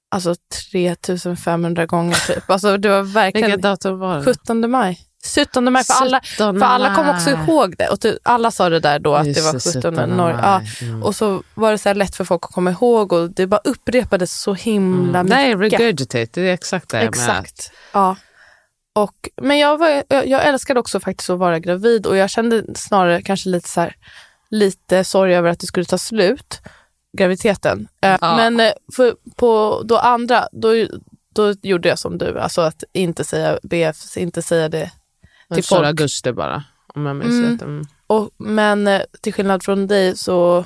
[0.09, 0.35] alltså
[0.73, 2.51] 3500 gånger typ.
[2.51, 4.25] Alltså det var verkligen Vilket datum var det?
[4.25, 5.06] 17 maj.
[5.35, 7.89] 17 maj, för alla, 17 för alla kom också ihåg det.
[7.89, 10.35] Och alla sa det där då, att det var Just 17 maj.
[10.43, 10.61] Ja.
[10.83, 11.03] Mm.
[11.03, 13.61] Och så var det så här lätt för folk att komma ihåg och det bara
[13.65, 15.27] upprepades så himla Mm.
[15.27, 15.81] Nej, mycket.
[15.81, 16.99] regurgitate, det är exakt det.
[17.01, 17.73] Exakt.
[17.93, 18.17] Ja.
[18.95, 22.65] Och, men jag, var, jag, jag älskade också faktiskt att vara gravid och jag kände
[22.75, 23.97] snarare kanske lite så här,
[24.51, 26.61] lite sorg över att det skulle ta slut,
[27.19, 27.89] graviditeten.
[28.03, 28.37] Eh, Ja.
[28.37, 30.69] Men eh, för, på då andra, då,
[31.35, 34.91] då gjorde jag som du, alltså att inte säga BF, inte säga det
[35.55, 35.87] till folk.
[35.87, 37.53] augusti bara, om jag minns Mm.
[37.53, 37.63] rätt.
[37.63, 37.85] Mm.
[38.07, 40.65] Och, men eh, till skillnad från dig så,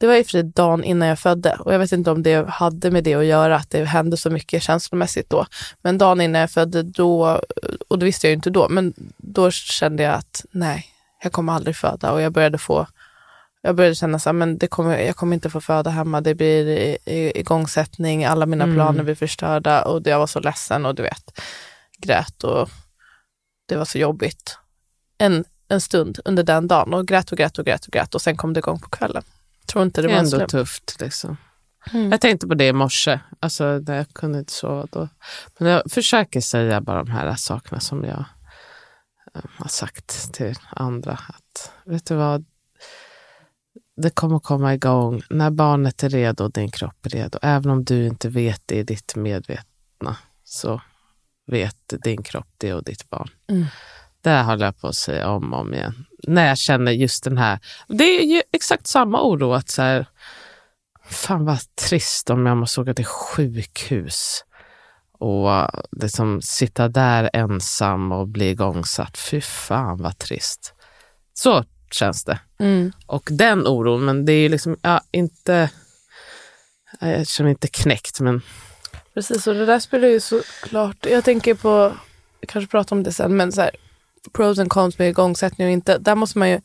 [0.00, 2.22] det var i och för sig dagen innan jag födde och jag vet inte om
[2.22, 5.46] det hade med det att göra, att det hände så mycket känslomässigt då.
[5.82, 7.40] Men dagen innan jag födde då,
[7.88, 10.86] och det visste jag ju inte då, men då kände jag att nej,
[11.22, 12.86] jag kommer aldrig föda och jag började få
[13.62, 16.34] jag började känna så här, men det kommer, jag kommer inte få föda hemma, det
[16.34, 18.76] blir i, i, igångsättning, alla mina Mm.
[18.76, 21.40] planer blir förstörda och jag var så ledsen och du vet,
[21.98, 22.68] grät och
[23.70, 24.58] det var så jobbigt.
[25.18, 28.22] En, en stund under den dagen och grät och grät och grät och grät och
[28.22, 29.22] sen kom det igång på kvällen.
[29.66, 30.50] Tror inte det Det var ändå slump.
[30.50, 30.96] tufft.
[31.00, 31.36] Liksom.
[31.92, 32.10] Mm.
[32.10, 35.08] Jag tänkte på det i morse, alltså, jag kunde inte sova då.
[35.58, 38.24] Men jag försöker säga bara de här sakerna som jag
[39.34, 41.12] eh, har sagt till andra.
[41.12, 42.44] Att, vet du vad?
[43.96, 47.38] Det kommer komma igång när barnet är redo och din kropp är redo.
[47.42, 50.16] Även om du inte vet det i ditt medvetna.
[50.44, 50.80] så
[51.50, 53.30] vet din kropp det och ditt barn.
[53.48, 53.66] Mm.
[54.22, 56.06] Det här håller jag på att säga om och om igen.
[56.22, 57.58] När jag känner just den här,
[57.88, 60.06] det är ju exakt samma oro att så här,
[61.04, 64.44] fan vad trist om jag måste åka till sjukhus
[65.12, 69.18] och liksom sitta där ensam och bli igångsatt.
[69.18, 70.74] Fy fan vad trist.
[71.34, 72.38] Så känns det.
[72.58, 72.92] Mm.
[73.06, 75.70] Och den oron, men det är liksom, ja, inte,
[77.00, 78.42] jag känner mig inte knäckt, men
[79.14, 81.92] Precis, och det där spelar ju såklart, jag tänker på,
[82.40, 83.70] vi kanske pratar om det sen, men så här,
[84.32, 86.60] pros and cons med igångsättning och inte, där måste man ju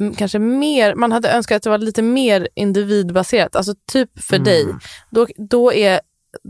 [0.00, 4.38] mm, kanske mer, man hade önskat att det var lite mer individbaserat, alltså typ för
[4.38, 4.66] dig,
[5.10, 6.00] då, då är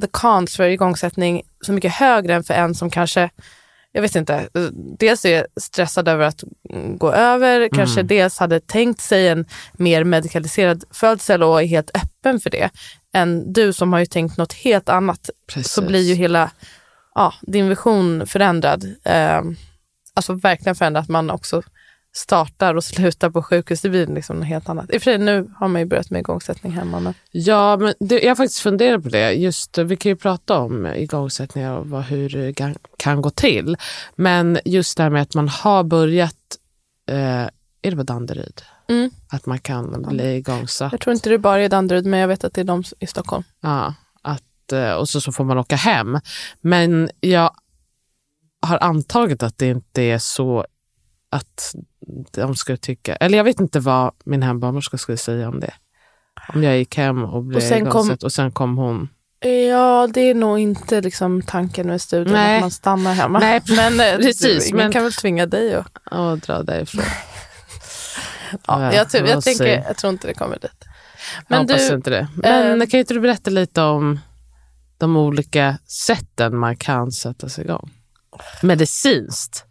[0.00, 3.30] the cons för igångsättning så mycket högre än för en som kanske
[3.92, 4.48] jag vet inte,
[4.98, 6.44] dels är stressad över att
[6.96, 12.40] gå över, kanske dels hade tänkt sig en mer medikaliserad födsel och är helt öppen
[12.40, 12.70] för det,
[13.18, 15.30] än du som har ju tänkt något helt annat.
[15.46, 15.72] Precis.
[15.72, 16.50] Så blir ju hela
[17.14, 18.84] ja, din vision förändrad.
[19.04, 19.42] Eh,
[20.14, 21.62] alltså verkligen förändrad, att man också
[22.12, 23.80] startar och slutar på sjukhus.
[23.80, 24.94] Det blir liksom något helt annat.
[24.94, 27.00] I och för sig nu har man ju börjat med igångsättning hemma.
[27.00, 27.14] Men...
[27.30, 29.32] Ja, men det, jag har faktiskt funderat på det.
[29.32, 33.76] Just, vi kan ju prata om igångsättningar och vad, hur det kan, gå till.
[34.16, 36.36] Men just det här med att man har börjat,
[37.10, 37.42] eh,
[37.82, 38.62] är det på Danderyd?
[38.88, 39.10] Mm.
[39.32, 40.92] Att man kan bli igångsatt.
[40.92, 43.06] Jag tror inte det bara är Danderyd, men jag vet att det är de i
[43.06, 43.42] Stockholm.
[43.60, 46.18] Ja, att, eh, och så, så får man åka hem.
[46.60, 47.50] Men jag
[48.66, 50.66] har antagit att det inte är så
[51.30, 51.74] att
[52.32, 55.74] de skulle tycka, eller jag vet inte vad min hembarnmorska skulle säga om det.
[56.54, 59.08] Om jag gick hem och blev Och sen kom- igångsatt och sen kom hon.
[59.70, 62.56] Ja, det är nog inte liksom tanken med studien, Nej.
[62.56, 63.38] att man stannar hemma.
[63.38, 65.96] Nej, men eh, precis, ingen men- kan väl tvinga dig att...
[66.10, 67.04] och dra därifrån.
[68.66, 70.84] Ja, jag, tror- jag, tänker, jag tror inte det kommer dit.
[70.84, 72.28] jag Men hoppas du, inte det.
[72.34, 74.20] Men eh, kan inte du berätta lite om
[74.98, 77.90] de olika sätten man kan sätta sig igång?
[78.62, 79.64] Medicinskt.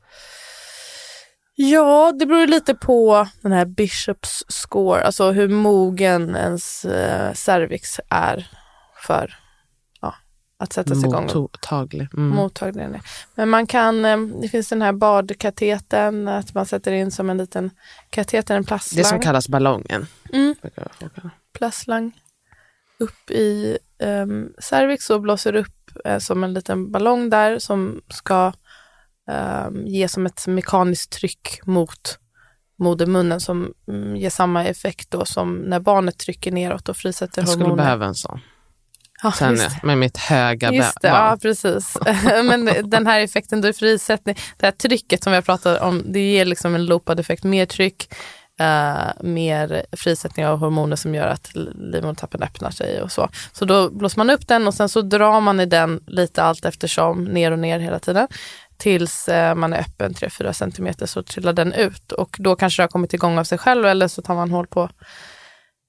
[1.56, 8.00] Ja, det beror lite på den här Bishops score, alltså hur mogen ens eh, cervix
[8.10, 8.48] är
[9.08, 9.36] för
[10.60, 11.30] att sätta sig igång.
[11.36, 12.08] Mottaglig.
[12.14, 12.30] Mm.
[12.30, 13.02] Mottagningen är.
[13.36, 17.38] Men man kan, eh, det finns den här badkateten, att man sätter in som en
[17.38, 17.70] liten
[18.10, 19.04] kateter, en Det plastslang.
[19.06, 20.06] som kallas ballongen.
[20.34, 20.56] Mm.
[21.58, 22.12] plastslang
[23.00, 28.54] upp i um, cervix och blåser upp eh, som en liten ballong där som ska
[29.32, 32.20] ehm, ge som ett mekaniskt tryck mot
[32.80, 37.50] modermunnen som mm, ger samma effekt då som när barnet trycker neråt och frisätter Jag
[37.50, 37.84] skulle hormoner.
[37.84, 38.40] behöva en sån.
[39.24, 41.98] Ja, Sen med mitt höga Just det, ja precis.
[42.24, 46.20] Men den här effekten då frisättning, det här trycket som vi har pratat om, det
[46.20, 48.14] ger liksom en loopad effekt, mer tryck,
[48.60, 53.30] eh, mer frisättning av hormoner som gör att livmodertappen öppnar sig och så.
[53.52, 56.66] Så då blåser man upp den och sen så drar man i den lite allt
[56.66, 58.28] eftersom, ner och ner hela tiden.
[58.78, 62.84] Tills eh, man är öppen 3-4 centimeter så trillar den ut och då kanske det
[62.84, 64.90] har kommit igång av sig själv eller så tar man hål på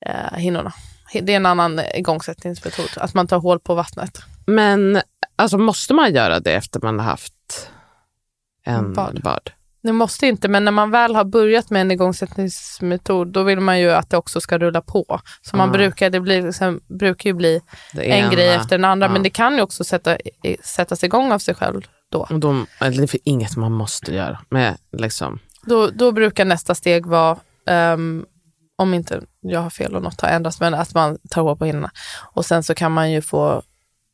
[0.07, 0.73] eh, hinnorna.
[1.13, 4.19] Det är en annan igångsättningsmetod, att man tar hål på vattnet.
[4.47, 5.01] Men
[5.37, 7.71] alltså, måste man göra det efter man har haft
[8.65, 9.21] en Bad.
[9.23, 9.51] bad?
[9.83, 13.81] Det måste inte, men när man väl har börjat med en igångsättningsmetod, då vill man
[13.81, 15.21] ju att det också ska rulla på.
[15.43, 15.79] Så man Mm.
[15.79, 17.61] brukar, det blir, liksom, brukar ju bli
[17.93, 19.13] Det en ena- grej efter den andra, ja.
[19.13, 20.17] men det kan ju också sätta,
[20.65, 22.19] sättas igång av sig själv då.
[22.31, 24.39] Och de, eller det är inget man måste göra.
[24.49, 25.39] Med, liksom.
[25.63, 28.27] Då, då brukar nästa steg vara, ehm,
[28.79, 31.65] om inte jag har fel och något har ändrats, men att man tar hål på
[31.65, 31.91] hinnorna.
[32.33, 33.63] Och sen så kan man ju få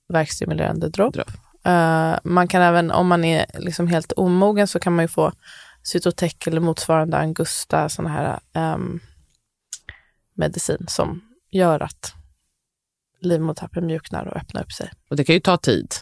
[0.09, 1.17] verkstimulerande dropp.
[1.65, 5.33] Eh, man kan även, om man är liksom helt omogen, så kan man ju få
[5.83, 9.01] Cytotec eller motsvarande Angusta, sån här ehm,
[10.35, 12.15] medicin som gör att
[13.21, 14.91] livmodertappen mjuknar och öppnar upp sig.
[15.11, 15.95] Och det kan ju ta tid.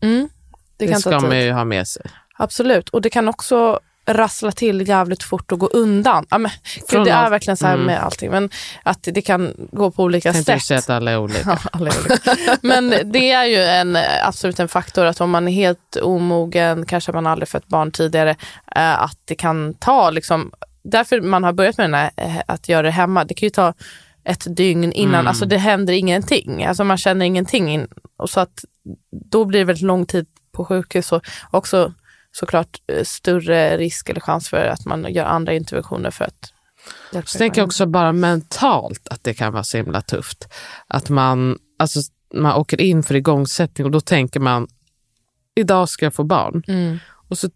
[0.00, 0.28] Mm,
[0.76, 1.28] det Det, kan ska ta tid.
[1.28, 2.02] man ju ha med sig.
[2.34, 6.26] Absolut, och det kan också rassla till jävligt fort och gå undan.
[6.30, 7.86] Ja, men, för Från det är verkligen så här mm.
[7.86, 8.50] med allting, men
[8.82, 10.78] att det kan gå på olika inte sätt.
[10.78, 11.38] att alla är olika.
[11.46, 12.36] Ja, alla är olika.
[12.62, 17.12] Men det är ju en, absolut en faktor att om man är helt omogen, kanske
[17.12, 18.30] man aldrig fött barn tidigare,
[18.76, 22.68] eh, att det kan ta, liksom, därför man har börjat med den här, eh, att
[22.68, 23.24] göra det hemma.
[23.24, 23.74] Det kan ju ta
[24.24, 25.26] ett dygn innan, Mm.
[25.26, 26.64] alltså det händer ingenting.
[26.64, 27.72] Alltså man känner ingenting.
[27.74, 28.64] In, och så att
[29.30, 31.92] då blir det väldigt lång tid på sjukhus och också
[32.32, 36.52] såklart eh, större risk eller chans för att man gör andra interventioner för att
[37.12, 40.48] hjälpa Så tänker jag också bara mentalt att det kan vara så himla tufft.
[40.86, 42.00] Att man, alltså,
[42.34, 44.68] man åker in för igångsättning och då tänker man,
[45.54, 46.62] idag ska jag få barn.
[46.68, 46.98] Mm.
[47.28, 47.50] Och så,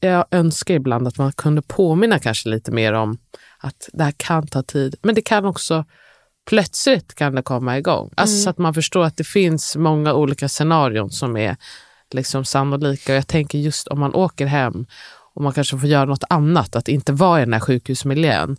[0.00, 3.18] jag önskar ibland att man kunde påminna kanske lite mer om
[3.58, 4.94] att det här kan ta tid.
[5.02, 5.84] Men det kan också
[6.46, 8.10] plötsligt kan det komma igång.
[8.16, 8.44] Alltså Mm.
[8.44, 11.56] så att man förstår att det finns många olika scenarion som är
[12.14, 13.12] liksom sannolika.
[13.12, 14.86] Och jag tänker just om man åker hem
[15.34, 18.56] och man kanske får göra något annat, att inte vara i den här sjukhusmiljön,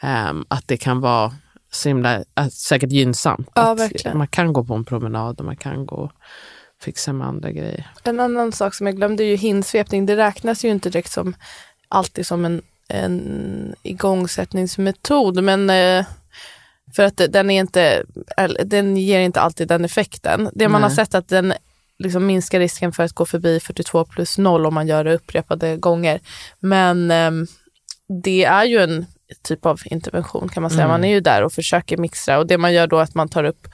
[0.00, 1.32] ehm, att det kan vara
[1.70, 3.48] så himla, säkert gynnsamt.
[3.54, 3.76] Ja.
[4.14, 6.12] Man kan gå på en promenad och man kan gå och
[6.80, 7.90] fixa med andra grejer.
[8.04, 10.06] En annan sak som jag glömde är ju hinsvepning.
[10.06, 11.34] Det räknas ju inte direkt som
[11.88, 15.42] alltid som en, en igångsättningsmetod.
[15.42, 16.06] Men eh,
[16.96, 18.04] för att den, är inte,
[18.64, 20.50] den ger inte alltid den effekten.
[20.52, 20.90] Det man Nej.
[20.90, 21.52] har sett att den
[22.00, 25.76] liksom minskar risken för att gå förbi 42 plus 0 om man gör det upprepade
[25.76, 26.20] gånger.
[26.60, 27.46] Men ehm,
[28.24, 29.06] det är ju en
[29.42, 30.82] typ av intervention kan man säga.
[30.84, 30.92] Mm.
[30.92, 33.28] Man är ju där och försöker mixtra och det man gör då är att man
[33.28, 33.68] tar upp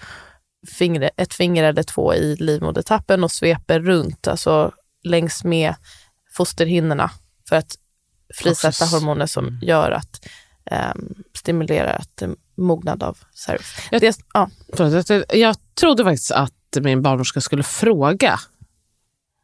[0.79, 4.73] fingre, ett finger eller två i livmodertappen och sveper runt, alltså
[5.05, 5.75] längs med
[6.37, 7.11] fosterhinnorna
[7.49, 7.75] för att
[8.35, 9.61] frisätta s- hormoner som mm.
[9.63, 10.27] gör att
[10.95, 13.69] um, stimulera att eh, mognad av cervix.
[13.91, 14.51] Jag- Det, ja,
[15.33, 18.41] Jag trodde faktiskt att min barnmorska skulle fråga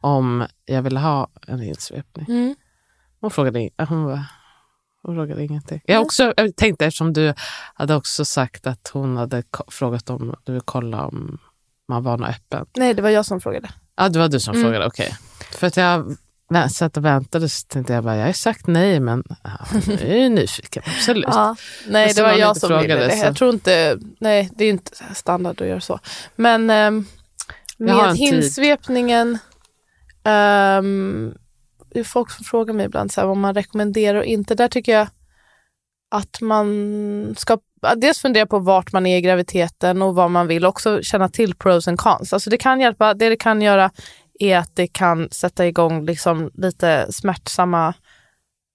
[0.01, 2.25] om jag ville ha en insvepning.
[2.29, 2.55] mm.
[3.19, 4.25] Hon frågade, hon, var-
[5.01, 5.81] hon frågade ingenting.
[5.85, 7.33] Jag, har också, jag tänkte eftersom du
[7.73, 11.37] hade också sagt att hon hade frågat om du vill kolla om
[11.87, 12.65] man var öppen.
[12.77, 13.69] Nej, det var jag som frågade.
[13.95, 14.65] Ja, det var du som Mm.
[14.65, 15.17] frågade, okej.
[15.51, 16.17] För att jag
[16.53, 19.49] vä- satt och väntade så tänkte jag bara, jag har sagt nej men ja,
[19.87, 21.25] jag är nyfiken, absolut.
[21.27, 21.55] Ja,
[21.87, 23.17] nej, det var jag som frågade, ville det.
[23.17, 25.99] så- Jag tror inte, nej, det är inte standard att göra så.
[26.35, 27.05] Men um,
[27.77, 29.37] Jag med hinsvepningen,
[30.23, 31.33] um,
[31.93, 34.55] det är folk som frågar mig ibland så här, vad man rekommenderar och inte.
[34.55, 35.07] Där tycker jag
[36.15, 37.57] att man ska
[37.95, 40.65] dels fundera på vart man är i graviditeten och vad man vill.
[40.65, 42.33] Också känna till pros and cons.
[42.33, 43.91] Alltså det kan hjälpa, det det kan göra
[44.39, 47.93] är att det kan sätta igång liksom lite smärtsamma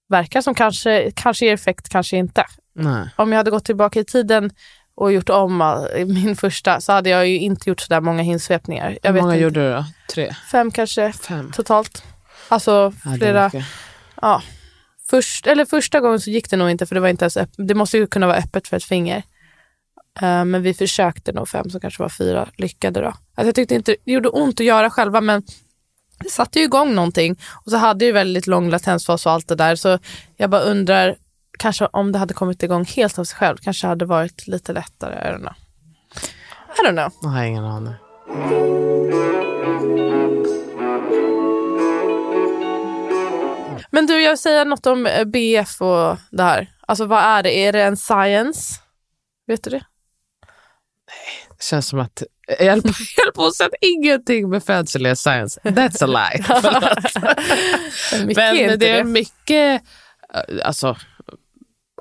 [0.09, 2.45] verkar som kanske, kanske ger effekt, kanske inte
[2.75, 3.09] Nej.
[3.15, 4.51] om jag hade gått tillbaka i tiden
[4.95, 8.21] och gjort om all- min första så hade jag ju inte gjort så där många
[8.23, 8.97] hinsvepningar.
[9.03, 9.43] Jag Hur många inte.
[9.43, 9.85] gjorde du då?
[10.13, 10.35] Tre?
[10.51, 11.51] Fem kanske Fem?
[11.51, 12.03] totalt.
[12.47, 13.51] Alltså Ja, flera,
[14.21, 14.41] ja.
[15.09, 17.53] Först, eller första gången så gick det nog inte för det var inte ens öpp-
[17.67, 19.23] det måste ju kunna vara öppet för ett finger.
[20.21, 23.07] Eh, men vi försökte nog fem så kanske var fyra lyckade då.
[23.07, 25.43] Alltså jag tyckte inte det gjorde ont att göra själva men
[26.19, 29.55] det satte ju igång någonting och så hade ju väldigt lång latensfas och allt det
[29.55, 29.99] där så
[30.37, 31.15] jag bara undrar
[31.59, 35.29] kanske om det hade kommit igång helt av sig själv kanske hade varit lite lättare.
[35.29, 35.53] I don't know.
[36.79, 37.11] I don't know.
[37.21, 37.93] Jag har ingen aning.
[43.91, 46.67] Men du, jag vill säga något om eh, BF och det här.
[46.81, 47.57] Alltså vad är det?
[47.57, 48.75] Är det en science?
[49.47, 49.83] Vet du det?
[51.57, 52.23] Det känns som att
[52.59, 55.59] jag höll på, att säga ingenting med är science.
[55.63, 56.43] That's a lie.
[58.35, 58.35] Men
[58.79, 59.81] det är mycket,
[60.33, 60.97] eh, alltså,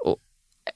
[0.01, 0.17] och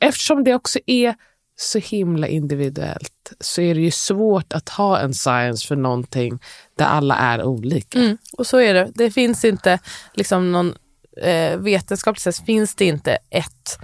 [0.01, 1.15] eftersom det också är
[1.57, 6.39] så himla individuellt så är det ju svårt att ha en science för någonting
[6.79, 7.99] där alla är olika.
[7.99, 8.91] Mm, och så är det.
[8.95, 9.79] Det finns inte
[10.15, 10.75] liksom någon
[11.23, 13.79] eh, vetenskapligt sett finns det inte ett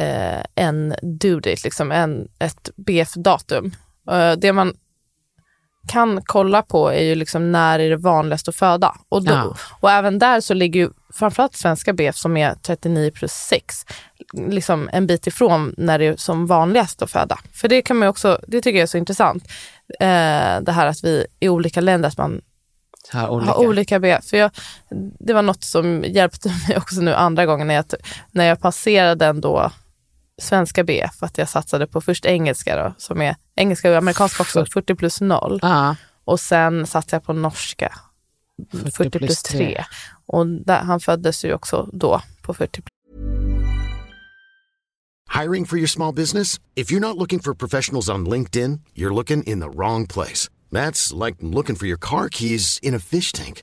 [0.00, 3.72] eh, en due date, liksom en, ett BF-datum.
[4.10, 4.74] Eh, det man
[5.88, 8.94] kan kolla på är ju liksom när är det vanligast att föda.
[9.08, 9.56] Och, då, Ja.
[9.80, 13.84] och även där så ligger ju framförallt svenska BF som är 39 plus 6
[14.32, 17.38] liksom en bit ifrån när det är som vanligast att föda.
[17.52, 19.44] För det kan man också, det tycker jag är så intressant.
[20.00, 22.40] Eh, det här att vi i olika länder, att man
[23.12, 23.52] Har olika.
[23.52, 24.24] ha olika BF.
[24.24, 24.50] För jag,
[25.18, 27.84] det var något som hjälpte mig också nu andra gången jag,
[28.30, 29.70] när jag passerade ändå
[30.40, 34.66] svenska BF, att jag satsade på först engelska då, som är engelska och amerikanska också,
[34.72, 35.58] 40 plus 0.
[35.62, 37.92] Ja, Och sen satsade jag på norska,
[38.96, 39.84] 40, plus 3.
[40.26, 42.90] Och där, han föddes ju också då på 40 plus
[45.42, 46.60] Hiring for your small business?
[46.74, 50.50] If you're not looking for professionals on LinkedIn, you're looking in the wrong place.
[50.72, 53.62] That's like looking for your car keys in a fish tank.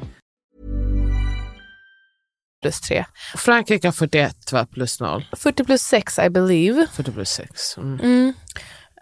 [2.61, 3.05] plus 3.
[3.37, 4.65] Frankrike har 41 va?
[4.73, 5.25] plus 0.
[5.37, 6.87] 40 plus 6 I believe.
[6.93, 7.77] 40 plus 6.
[7.77, 7.99] Mm.
[7.99, 8.33] Mm.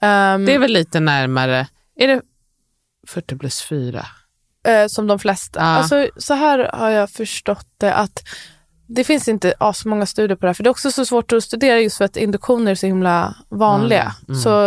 [0.01, 1.67] Ehm, Det är väl lite närmare.
[1.95, 2.21] Är det
[3.07, 4.05] 40 plus 4?
[4.67, 5.59] eh, som de flesta.
[5.59, 5.65] Ja.
[5.65, 8.23] Alltså, så här har jag förstått det att
[8.87, 11.31] det finns inte så många studier på det här, för det är också så svårt
[11.31, 14.15] att studera just för att induktioner är så himla vanliga.
[14.27, 14.41] Mm.
[14.41, 14.65] Så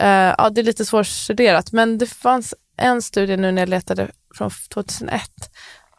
[0.00, 1.72] eh, ja, det är lite svårstuderat.
[1.72, 5.22] Men det fanns en studie nu när jag letade från 2001.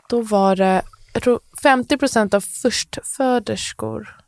[0.10, 0.82] Då var det,
[1.13, 4.19] jag tror 50 procent av förstföderskor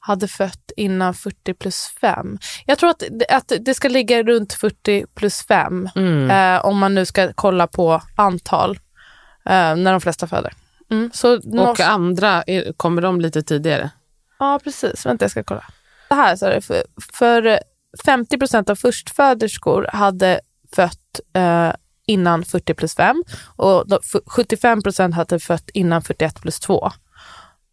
[0.00, 2.38] hade fött innan 40 plus 5.
[2.66, 6.30] Jag tror att, det- att det ska ligga runt 40 plus 5 Mm.
[6.30, 8.70] eh, om man nu ska kolla på antal
[9.46, 10.52] eh, när de flesta föder.
[10.90, 11.10] Mm.
[11.14, 13.90] Så Och norsk- andra, är, kommer de lite tidigare?
[14.38, 15.06] Ja, precis.
[15.06, 15.64] Vänta, jag ska kolla.
[16.08, 16.60] Det här är det.
[16.60, 17.60] För, för
[18.04, 20.40] 50 procent av förstföderskor hade
[20.76, 21.72] fött eh,
[22.06, 23.24] innan 40 plus 5
[23.56, 26.90] och då, f- 75 procent hade fött innan 41 plus 2.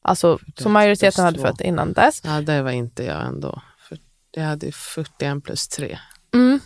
[0.02, 2.22] Alltså, så majoriteten hade fött innan dess.
[2.24, 3.62] Ja, det var inte jag ändå.
[3.90, 3.98] För
[4.32, 6.00] jag hade 41 plus 3.
[6.34, 6.60] Mm.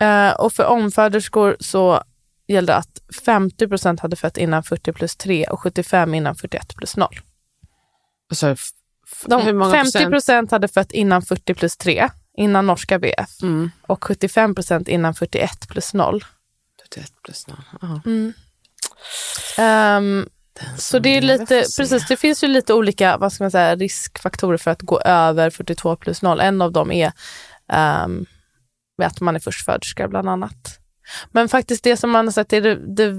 [0.00, 2.02] Eh, och för omföderskor så
[2.48, 6.96] gällde att 50 procent hade fött innan 40 plus 3 och 75 innan 41 plus
[6.96, 7.08] 0.
[8.30, 8.60] Alltså, f-
[9.12, 10.10] f- De, hur många 50 procent?
[10.10, 13.42] procent hade fött innan 40 plus 3, innan norska BF.
[13.42, 13.70] Mm.
[13.86, 16.24] och 75 procent innan 41 plus 0.
[16.94, 17.56] 41 plus 0.
[17.80, 18.00] Ja.
[19.58, 20.28] Ehm,
[20.78, 24.56] så det är lite, precis, det finns ju lite olika vad ska man säga, riskfaktorer
[24.56, 26.40] för att gå över 42 plus 0.
[26.40, 27.12] En av dem är
[28.04, 28.26] um,
[29.02, 30.80] att man är förstföderska bland annat.
[31.32, 33.12] Men faktiskt det som man har sett är det, det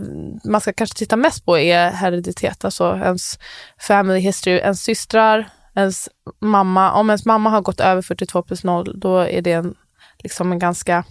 [0.44, 3.40] man ska kanske titta mest på är hereditet, alltså ens
[3.80, 6.92] family history, ens systrar, ens mamma.
[6.92, 9.76] Om ens mamma har gått över 42 plus 0, då är det en,
[10.18, 11.04] liksom en ganska...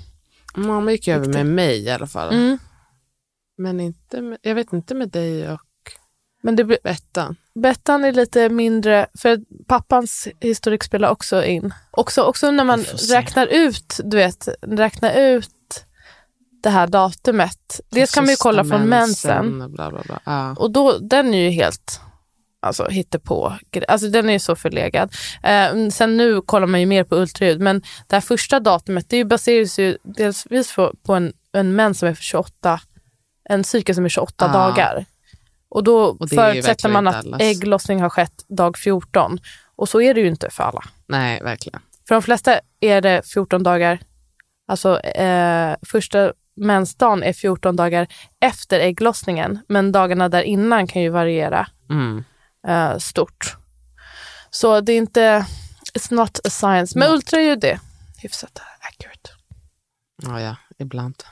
[0.56, 2.34] Mamma gick över med mig i alla fall.
[2.34, 2.58] Mm.
[3.58, 5.60] Men inte med, jag vet inte med dig och
[6.42, 7.36] Men det, blir- Bettan.
[7.54, 11.74] Bettan är lite mindre, för pappans historik spelar också in.
[11.90, 15.50] Också, också när man räknar ut, du vet, räknar ut
[16.62, 17.80] det här datumet.
[17.90, 19.72] Dels kan man ju kolla från mensen.
[19.72, 20.20] Bla, bla, bla.
[20.24, 20.54] Ja.
[20.58, 22.00] Och då, den är ju helt
[22.62, 23.52] alltså, hittepå.
[23.88, 25.12] Alltså den är ju så förlegad.
[25.42, 29.24] Eh, sen nu kollar man ju mer på ultraljud, men det här första datumet det
[29.24, 32.80] baseras ju delvis på, på en, en mens som är för 28,
[33.48, 34.52] en cykel som är 28 Ah.
[34.52, 35.04] dagar.
[35.68, 37.40] Och då Och förutsätter man att allas.
[37.42, 39.38] ägglossning har skett dag 14.
[39.76, 40.82] Och så är det ju inte för alla.
[41.06, 41.80] Nej, verkligen.
[42.08, 43.98] För de flesta är det 14 dagar,
[44.68, 48.06] alltså eh, första mensdagen är 14 dagar
[48.40, 52.24] efter ägglossningen, men dagarna där innan kan ju variera Mm.
[52.66, 53.56] Eh, stort.
[54.50, 55.46] Så det är inte,
[55.94, 56.98] it's not a science.
[56.98, 57.80] Men ultraljud är
[58.18, 59.30] hyfsat accurate.
[60.22, 61.22] Ja, ja, ibland.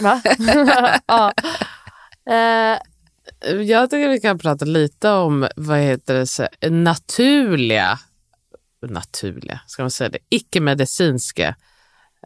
[0.00, 0.22] Va?
[1.06, 1.32] ja.
[2.30, 2.78] Eh,
[3.62, 7.98] Jag tycker vi kan prata lite om vad heter det, så, naturliga,
[8.88, 11.56] naturliga, ska man säga det, icke-medicinska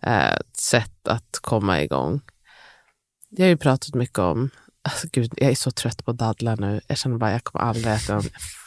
[0.03, 2.20] eh, sätt att komma igång.
[3.29, 4.50] Jag har ju pratat mycket om,
[4.85, 6.81] alltså gud, jag är så trött på dadlar nu.
[6.87, 8.23] Jag känner bara jag kommer aldrig äta en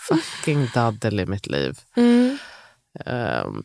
[0.08, 1.80] fucking daddel i mitt liv.
[1.96, 2.38] mm,
[3.06, 3.64] Um,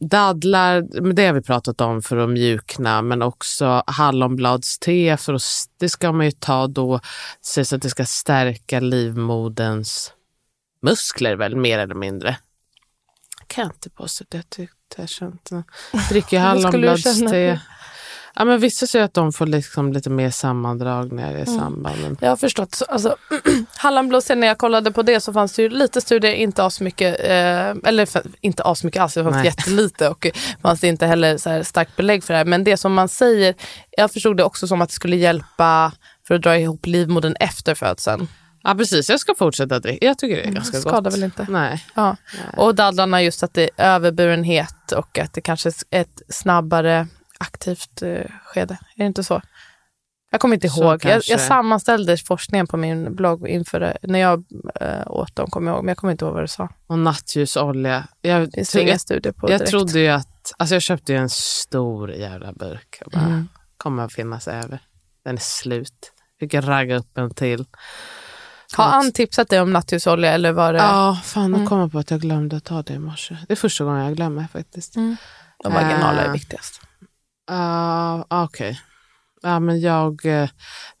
[0.00, 5.42] dadlar, men det har vi pratat om för att mjukna, men också hallonbladste, för att,
[5.78, 7.00] det ska man ju ta då,
[7.46, 10.12] sägs att det ska stärka livmoderns
[10.82, 12.36] muskler väl, mer eller mindre.
[13.46, 15.50] Kan jag inte påstå det, jag tyckte jag känt.
[16.08, 17.60] Dricker hallonbladste.
[18.34, 22.28] Ja, men vissa säger att de får liksom lite mer sammandragningar i samband med jag
[22.28, 22.74] har förstått.
[22.74, 23.16] Så, Alltså,
[23.76, 27.88] Hallonblås, när jag kollade på det så fanns det ju lite studier, inte asmycket, eh,
[27.90, 28.08] eller
[28.40, 29.44] inte asmycket alls, det fanns Nej.
[29.46, 30.26] jättelite och
[30.62, 32.44] fanns det inte heller så starkt belägg för det här.
[32.44, 33.54] Men det som man säger,
[33.90, 35.92] jag förstod det också som att det skulle hjälpa
[36.28, 38.28] för att dra ihop livmodern efter födseln.
[38.62, 39.10] Ja, precis.
[39.10, 40.06] Jag ska fortsätta dricka.
[40.06, 41.14] Jag tycker det är ganska skadar gott.
[41.14, 41.46] väl inte?
[41.50, 41.84] Nej.
[41.94, 42.16] Ja.
[42.56, 47.06] Och dadlarna just att det är överburenhet och att det kanske är ett snabbare
[47.38, 48.74] aktivt eh, skede.
[48.94, 49.42] Är det inte så?
[50.30, 51.04] Jag kommer inte Så ihåg.
[51.04, 54.44] Jag, jag sammanställde forskningen på min blogg inför det, när jag
[54.80, 56.68] äh, åt dem, kommer jag ihåg, men jag kommer inte ihåg vad du sa.
[56.86, 58.04] Och nattljusolja.
[58.20, 59.70] Jag, Det tro, jag, studier på jag direkt.
[59.70, 63.02] trodde ju att, alltså jag köpte ju en stor jävla burk.
[63.12, 63.48] Bara, Mm.
[63.76, 64.80] kommer att finnas över.
[65.24, 66.12] Den är slut.
[66.40, 67.64] Fick jag ragga upp en till.
[68.76, 71.60] Har Ann tipsat dig om nattljusolja eller var det Ja, fan Mm.
[71.60, 73.36] nu kom jag på att jag glömde att ta det i morse.
[73.46, 74.94] Det är första gången jag glömmer faktiskt.
[75.64, 76.32] de vaginala är Äh.
[76.32, 76.80] viktigast?
[77.48, 78.80] Ja, Okej.
[79.42, 80.26] Ja, men jag...
[80.26, 80.48] eh,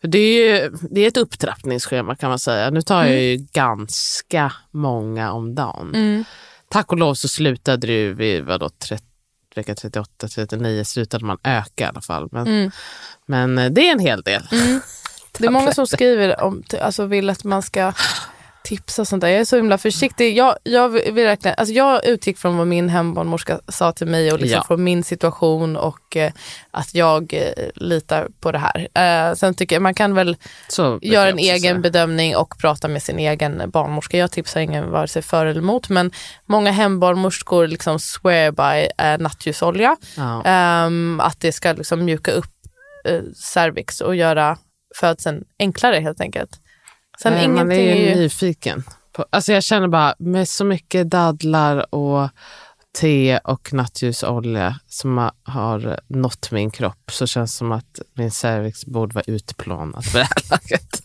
[0.02, 2.70] det, är ju, det är ett upptrappningsschema kan man säga.
[2.70, 5.94] Nu tar jag ju ganska många om dagen.
[5.94, 6.24] Mm.
[6.70, 9.04] Tack och lov så slutade det ju vid vadå, 30,
[9.54, 12.28] vecka 38, 39 slutade man öka i alla fall.
[12.32, 12.70] Men, Mm.
[13.26, 14.48] men eh, det är en hel del.
[15.38, 17.92] Det är många som skriver om, alltså vill att man ska
[18.68, 19.28] tips och sånt där.
[19.28, 20.36] Jag är så himla försiktig.
[20.36, 24.38] Jag, jag, vill verkligen, alltså jag utgick från vad min hembarnmorska sa till mig och
[24.40, 24.64] liksom Ja.
[24.66, 26.32] från min situation och eh,
[26.70, 28.88] att jag eh, litar på det här.
[29.30, 30.36] Eh, sen tycker jag man kan väl
[30.68, 31.74] Så göra en egen säga.
[31.78, 34.18] bedömning och prata med sin egen barnmorska.
[34.18, 36.10] Jag tipsar ingen vare sig för eller emot men
[36.46, 39.96] många hembarnmorskor liksom swear by eh, nattljusolja.
[40.16, 40.42] Ja.
[40.44, 42.50] Ehm, att det ska liksom mjuka upp
[43.08, 43.20] eh,
[43.54, 44.56] cervix och göra
[45.00, 46.50] födseln enklare helt enkelt.
[47.22, 48.84] Sen Nej, man är ju nyfiken.
[49.12, 52.28] På, alltså jag känner bara med så mycket dadlar och
[53.00, 58.30] te och nattljusolja som har- har nått min kropp så känns det som att min
[58.30, 61.02] cervix borde vara utplånad för det här laget.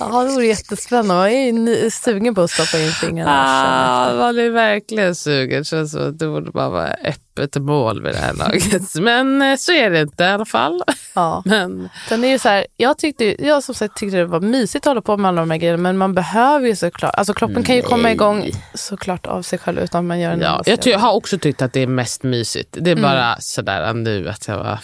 [0.00, 1.14] Ja, det vore jättespännande.
[1.32, 3.44] Jag är ju sugen på att stoppa in fingrarna.
[3.46, 5.58] Ah, man är verkligen sugen.
[5.58, 8.94] Det känns som att det borde bara vara öppet mål vid det här laget.
[9.00, 10.82] Men eh, så är det inte i alla fall.
[11.14, 11.42] Ja.
[11.46, 14.86] Men Sen är det så här, jag, tyckte, jag som sagt tyckte det var mysigt
[14.86, 17.62] att hålla på med alla de här grejerna men man behöver ju såklart, alltså kroppen
[17.62, 20.92] kan ju komma igång såklart av sig själv utan man gör en Ja, jag ty-
[20.92, 22.68] har också tyckt att det är mest mysigt.
[22.80, 23.02] Det är Mm.
[23.02, 24.78] bara sådär nu att jag bara...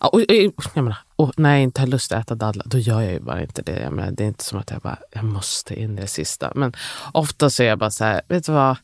[0.00, 2.78] Ja, Och, och, jag menar, och när jag inte har lust att äta dadlar, då
[2.78, 3.80] gör jag ju bara inte det.
[3.80, 6.52] Jag menar, det är inte som att jag bara, jag måste in i det sista.
[6.54, 6.72] Men
[7.12, 8.76] ofta så är jag bara så här, vet du vad?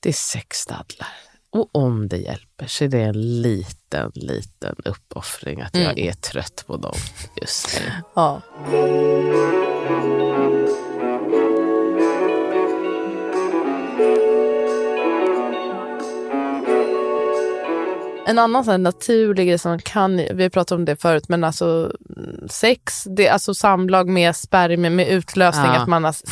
[0.00, 1.08] Det är sex dadlar.
[1.52, 6.64] Och om det hjälper så är det en liten, liten uppoffring att jag är trött
[6.66, 6.94] på dem
[7.36, 7.92] just nu.
[8.14, 8.40] Ja.
[18.30, 21.92] En annan sån naturlig grej som kan, vi har pratat om det förut, men alltså
[22.16, 25.76] mm, sex, det, alltså samlag med spermier med utlösning, Ja.
[25.80, 26.24] att man alltså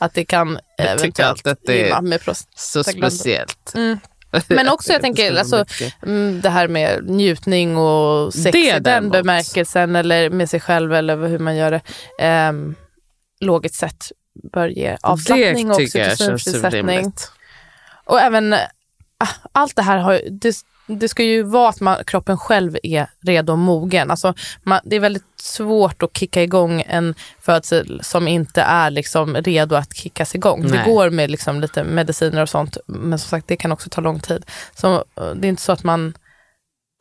[0.00, 2.20] att det kan Jag eventuellt att det är med
[2.56, 3.72] Så speciellt.
[3.74, 3.98] Mm.
[4.48, 5.64] Men också jag tänker så alltså,
[6.02, 10.94] mm, det här med njutning och sex Det i den bemärkelsen eller med sig själv
[10.94, 11.70] eller hur man gör
[12.18, 12.48] det.
[12.48, 12.74] Um,
[13.40, 14.12] logiskt sett
[14.52, 17.12] bör ge avslappning och tycker jag känns oxytocinfrisättning.
[18.04, 18.54] Och även
[19.18, 20.54] ah, allt det här har ju- det,
[20.88, 24.10] det ska ju vara att man, kroppen själv är redo och mogen.
[24.10, 29.36] Alltså, man, det är väldigt svårt att kicka igång en födsel som inte är liksom
[29.36, 30.62] redo att kickas igång.
[30.62, 30.84] Det Nej.
[30.86, 34.20] går med liksom lite mediciner och sånt, men som sagt det kan också ta lång
[34.20, 34.46] tid.
[34.74, 36.14] Så eh, det är inte så att man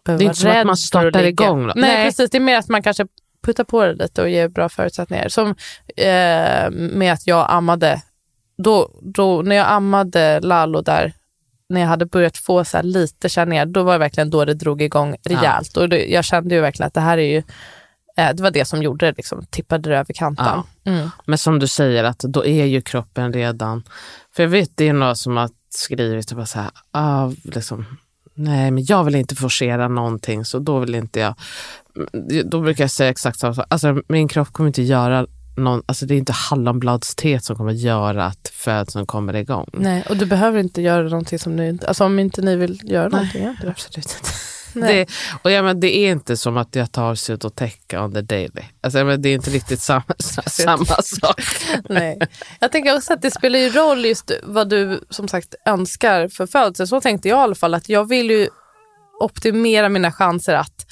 [0.05, 1.73] behöver Det är vara inte som att man startar igång då.
[1.75, 2.05] Nej, Nej.
[2.05, 2.29] precis.
[2.29, 3.07] Det är mer att man kanske
[3.43, 5.29] puttar på det lite och ger bra förutsättningar.
[5.29, 5.55] Som
[5.97, 8.01] eh, med att jag ammade.
[8.63, 11.13] Då, då, när jag ammade Lalo där,
[11.69, 14.53] när jag hade börjat få så här lite känningar, då var det verkligen då det
[14.53, 15.77] drog igång rejält.
[15.77, 17.37] Och det, jag kände ju verkligen att det här är ju,
[18.17, 20.63] eh, det var det som gjorde det, liksom, tippade det över kanten.
[20.83, 21.09] Mm.
[21.25, 23.83] Men som du säger, att då är ju kroppen redan...
[24.35, 27.85] För jag vet, det är några som har skrivit och bara så här, ah, liksom,
[28.33, 31.35] nej men jag vill inte forcera någonting så då vill inte jag...
[32.45, 33.65] Då brukar jag säga exakt samma sak.
[33.69, 35.27] Alltså min kropp kommer inte göra
[35.57, 39.69] någon, alltså det är inte hallonbladsteet som kommer göra att födseln kommer igång.
[39.73, 42.79] Nej, och du behöver inte göra någonting som ni inte, alltså om inte ni vill
[42.83, 43.43] göra någonting.
[43.43, 43.71] gör inte det.
[43.71, 44.29] Absolut inte.
[44.73, 44.95] Nej.
[44.95, 48.63] Det, och ja, men det är inte som att jag tar Cytoteca on the daily.
[48.81, 51.41] Alltså, men det är inte riktigt samma, samma sak.
[51.89, 52.19] Nej.
[52.59, 56.47] Jag tänker också att det spelar ju roll just vad du som sagt önskar för
[56.47, 56.87] födelse.
[56.87, 58.49] Så tänkte jag i alla fall att jag vill ju
[59.19, 60.85] optimera mina chanser att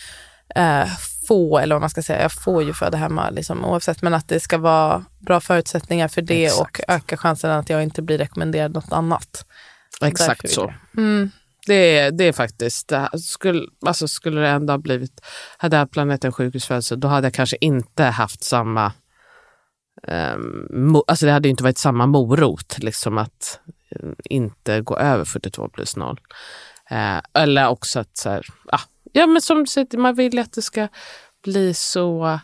[0.56, 0.88] eh,
[1.28, 4.28] få, eller vad man ska säga, jag får ju föda hemma liksom, oavsett, men att
[4.28, 6.80] det ska vara bra förutsättningar för det Exakt.
[6.80, 9.46] och öka chansen att jag inte blir rekommenderad något annat.
[10.02, 10.74] Exakt så.
[10.98, 11.32] Mm.
[11.68, 15.22] Det är, det är faktiskt, det här, skulle, alltså skulle det ändå ha blivit,
[15.58, 18.92] hade jag haft planeten sjukhusfödsel, då hade jag kanske inte haft samma,
[20.08, 23.60] um, mo, alltså det hade inte varit samma morot, liksom att
[23.90, 26.20] eh, inte gå över 42 plus 0.
[26.90, 28.82] Eh, eller också att så här, ah,
[29.16, 30.88] ja men som du säger, man vill ju att det ska
[31.44, 32.40] bli så,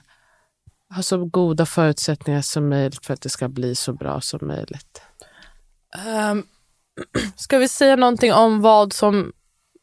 [0.95, 5.01] ha så goda förutsättningar som möjligt för att det ska bli så bra som möjligt.
[6.31, 6.47] Um,
[7.35, 9.33] ska vi säga någonting om vad som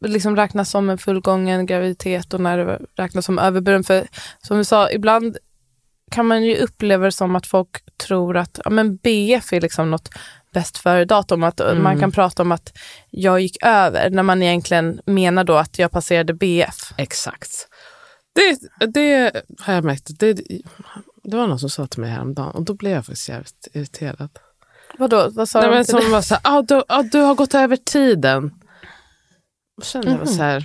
[0.06, 3.84] liksom räknas som en fullgången graviditet och när det räknas som överburen?
[3.84, 4.08] För
[4.42, 5.36] som vi sa, ibland
[6.10, 9.90] kan man ju uppleva det som att folk tror att ja, men BF är liksom
[9.90, 10.10] något
[10.58, 11.42] bäst före-datum.
[11.44, 11.82] Att Mm.
[11.82, 12.72] Man kan prata om att
[13.10, 16.92] jag gick över när man egentligen menar då att jag passerade BF.
[16.96, 17.68] Exakt.
[18.34, 18.58] Det,
[18.92, 20.18] det har jag märkt.
[20.18, 20.32] Det,
[21.24, 24.30] det var någon som sa till mig häromdagen och då blev jag faktiskt jävligt irriterad.
[24.98, 27.54] Vadå, vad sa Nej, men som var så här, ah, du, ah, du har gått
[27.54, 28.54] över tiden.
[29.76, 30.26] Och kände jag Mhm.
[30.26, 30.64] så här,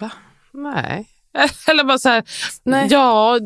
[0.00, 0.10] va?
[0.52, 1.08] Nej.
[1.66, 2.22] Eller bara så här,
[2.90, 3.38] ja,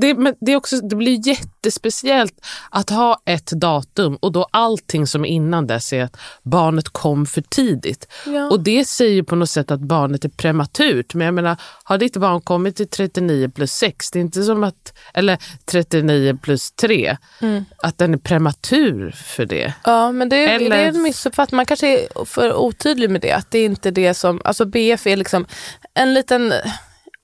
[0.00, 2.34] det, men det, är också, det blir jättespeciellt
[2.70, 7.26] att ha ett datum och då allting som är innan dess är att barnet kom
[7.26, 8.08] för tidigt.
[8.26, 8.50] Ja.
[8.50, 11.14] Och det säger ju på något sätt att barnet är prematurt.
[11.14, 14.64] Men jag menar, har ditt barn kommit till 39 plus 6, det är inte som
[14.64, 17.64] att, eller 39 plus 3, Mm.
[17.82, 19.72] att den är prematur för det.
[19.84, 21.56] Ja, men det, Eller- det är en missuppfattning.
[21.56, 23.32] Man kanske är för otydlig med det.
[23.32, 25.46] Att det är inte det som, alltså BF är liksom
[25.94, 26.52] en liten,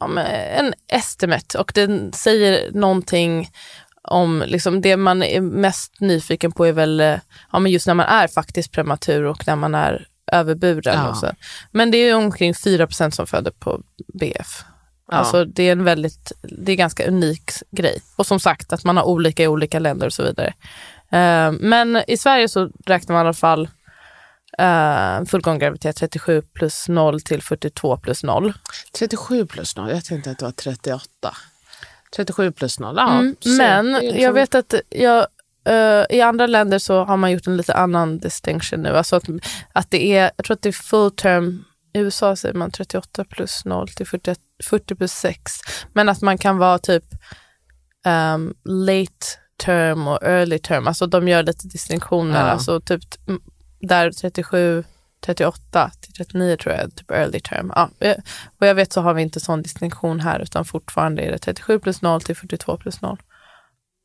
[0.00, 3.50] ja, en estimate och den säger någonting
[4.08, 7.18] om liksom det man är mest nyfiken på är väl eh,
[7.52, 10.94] ja, men just när man är faktiskt prematur och när man är överburen.
[10.94, 11.08] Ja.
[11.08, 11.30] Och så.
[11.70, 13.80] Men det är omkring 4% som föder på
[14.14, 14.64] BF.
[15.10, 15.16] Ja.
[15.16, 18.02] Alltså det är en väldigt, det är ganska unik grej.
[18.16, 20.54] Och som sagt att man har olika i olika länder och så vidare.
[21.10, 23.68] Eh, men i Sverige så räknar man i alla fall
[24.62, 28.52] uh, fullgång graviditet 37 plus 0 till 42 plus 0.
[28.98, 31.36] 37 plus 0, jag tänkte att det var 38.
[32.16, 33.12] 37 plus 0, ja.
[33.12, 35.26] Mm, men liksom- jag vet att jag,
[35.66, 38.88] eh, i andra länder så har man gjort en lite annan distinction nu.
[38.88, 39.24] Alltså att,
[39.72, 43.24] att det är, jag tror att det är full term, i USA säger man 38
[43.24, 44.34] plus 0 till 40,
[44.64, 45.52] 40 plus 6.
[45.92, 47.04] Men att man kan vara typ
[48.06, 49.26] ehm, late
[49.56, 50.88] term och early term.
[50.88, 52.40] Alltså de gör lite distinktioner.
[52.40, 52.46] Ja.
[52.46, 53.02] Alltså typ
[53.84, 54.84] där 37,
[55.20, 57.72] 38 till 39 tror jag typ early term.
[57.74, 58.16] Ja, eh,
[58.58, 61.78] vad jag vet så har vi inte sån distinktion här utan fortfarande är det 37
[61.78, 63.18] plus 0 till 42 plus 0.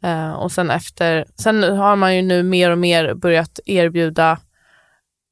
[0.03, 4.39] Eh, och sen efter, sen har man ju nu mer och mer börjat erbjuda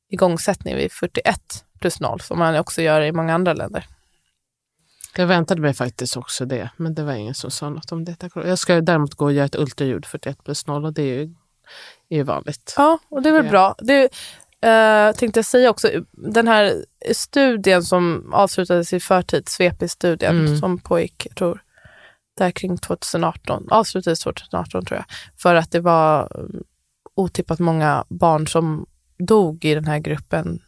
[0.10, 3.86] igångsättning vid 41 plus 0 som man också gör i många andra länder.
[5.16, 8.30] Jag väntade mig faktiskt också det, men det var ingen som sa något om detta.
[8.36, 11.34] Jag ska däremot gå och göra ett ultraljud 41 plus 0 och det är ju,
[12.10, 12.74] är ju vanligt.
[12.78, 13.51] Ja, och det är väl Ja.
[13.51, 13.76] bra.
[13.80, 14.03] Det
[14.62, 20.58] eh, tänkte jag säga också, den här studien som avslutades i förtid, SVEPI-studien Mm.
[20.58, 21.62] som pågick, jag tror,
[22.38, 25.05] där kring 2018, avslutades 2018 tror jag,
[25.41, 26.64] för att det var mm,
[27.16, 28.86] otippat många barn som
[29.20, 30.60] dog i den här gruppen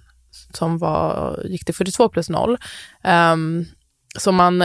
[0.53, 2.57] som var, gick till 42 plus 0.
[3.03, 3.65] Um,
[4.17, 4.63] så man,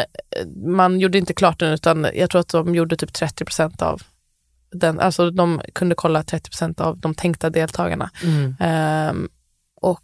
[0.66, 4.02] man gjorde inte klart den utan jag tror att de gjorde typ 30 procent av
[4.74, 8.10] den, alltså de kunde kolla 30 procent av de tänkta deltagarna.
[8.24, 8.56] Mm.
[8.60, 9.28] Ehm,
[9.80, 10.00] och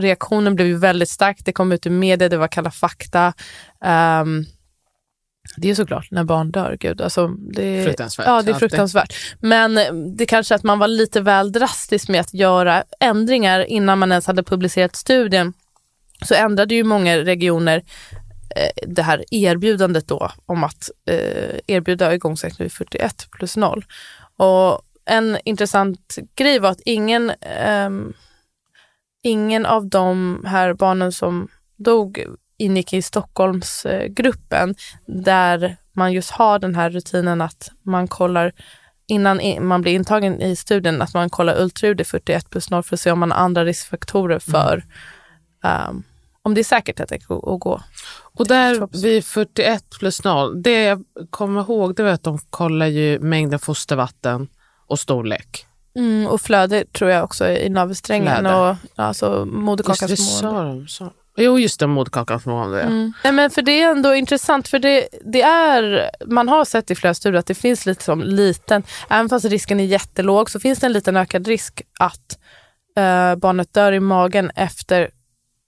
[0.00, 1.38] reaktionen blev ju väldigt stark.
[1.44, 3.32] Det kom ut i media, det var Kalla fakta.
[3.84, 4.44] Ehm,
[5.56, 7.00] det är såklart när barn dör, gud.
[7.00, 8.26] Alltså, det, Fruktansvärt.
[8.26, 9.14] Ja, det är fruktansvärt.
[9.40, 13.98] Men eh, det kanske att man var lite väl drastisk med att göra ändringar innan
[13.98, 15.52] man ens hade publicerat studien.
[16.22, 17.82] Så ändrade ju många regioner
[18.86, 23.84] det här erbjudandet då om att eh, erbjuda igångsättning vid 41 plus 0.
[24.36, 28.12] Och en intressant grej var att ingen, ehm,
[29.22, 32.24] ingen av de här barnen som dog
[32.56, 34.74] ingick i Stockholmsgruppen
[35.06, 38.52] där man just har den här rutinen att man kollar
[39.06, 42.96] innan man blir intagen i studien att man kollar ultraljud i 41 plus 0 för
[42.96, 44.84] att se om man har andra riskfaktorer för
[45.64, 46.02] ehm,
[46.44, 47.80] om det är säkert att, att gå.
[48.36, 52.86] Och där vid 41 plus 0, det jag kommer ihåg det var att de kollar
[52.86, 54.48] ju mängden fostervatten
[54.86, 55.66] och storlek.
[55.96, 60.58] Mm, och flöde tror jag också i navelsträngen och alltså Just det, moderkakans mående.
[60.58, 60.88] sa de.
[60.88, 62.78] sa- Jo, just det, moderkakans mående.
[62.78, 62.82] Ja.
[62.86, 63.12] Mm.
[63.24, 66.94] Nej, men för det är ändå intressant, för det, det är, man har sett i
[66.94, 70.78] flera studier att det finns lite som liten, även fast risken är jättelåg, så finns
[70.78, 72.38] det en liten ökad risk att
[72.96, 75.10] eh, barnet dör i magen efter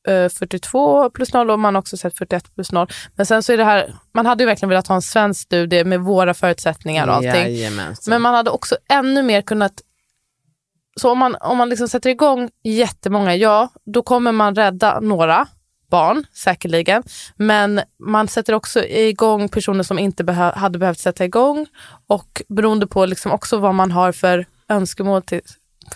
[0.07, 2.88] 42 plus 0 och man har också sett 41 plus 0.
[3.16, 5.84] Men sen så är det här, man hade ju verkligen velat ha en svensk studie
[5.84, 7.32] med våra förutsättningar och allting.
[7.32, 8.11] Jajamensan.
[8.12, 9.72] Men man hade också ännu mer kunnat...
[11.00, 15.46] Så om man, om man liksom sätter igång jättemånga, ja, då kommer man rädda några
[15.90, 17.02] barn, säkerligen.
[17.36, 21.66] Men man sätter också igång personer som inte behö- hade behövt sätta igång.
[22.07, 25.40] Och beroende på liksom också vad man har för önskemål till,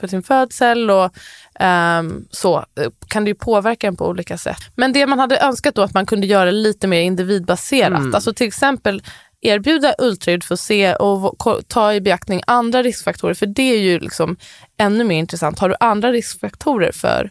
[0.00, 1.12] för sin födsel och
[1.60, 4.60] ehm, så eh, kan det ju påverka en på olika sätt.
[4.74, 7.98] Men det man hade önskat då att man kunde göra lite mer individbaserat.
[7.98, 8.14] Mm.
[8.14, 9.02] Alltså till exempel
[9.40, 11.38] erbjuda ultraljud för att se och
[11.68, 13.34] ta i beaktning andra riskfaktorer.
[13.34, 14.36] För det är ju liksom
[14.76, 15.58] ännu mer intressant.
[15.58, 17.30] Har du andra riskfaktorer för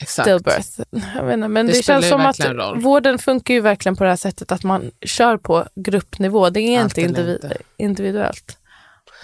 [0.00, 0.28] Exakt.
[0.28, 0.80] stillbirth?
[1.16, 2.80] Jag inte, men Det det, känns som att roll.
[2.80, 6.50] vården funkar ju verkligen på det här sättet att man kör på gruppnivå.
[6.50, 8.58] Det är Allt inte individ, individuellt.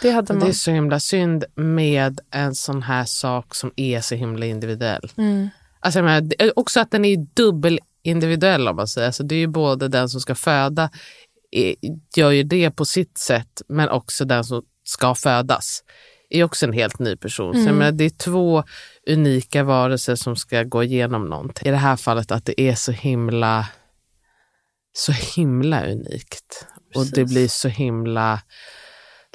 [0.04, 0.48] Det hade Det man.
[0.48, 5.10] är så himla synd med en sån här sak som är så himla individuell.
[5.16, 5.48] Mm.
[5.80, 9.06] Alltså, jag menar, det också att den är dubbel individuell om man säger.
[9.06, 10.90] Alltså, det är ju både den som ska föda
[12.16, 15.82] gör ju det på sitt sätt men också den som ska födas
[16.30, 17.52] är också en helt ny person.
[17.52, 17.76] Så jag Mm.
[17.78, 18.64] menar, det är två
[19.06, 21.68] unika varelser som ska gå igenom någonting.
[21.68, 23.66] I det här fallet att det är så himla
[24.92, 26.66] så himla unikt.
[26.94, 27.32] Och det Precis.
[27.34, 28.40] blir så himla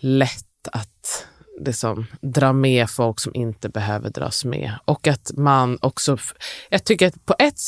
[0.02, 1.26] lätt att
[1.60, 4.74] liksom, dra med folk som inte behöver dras med.
[4.86, 6.18] Och att man också,
[6.70, 7.60] jag tycker att på ett,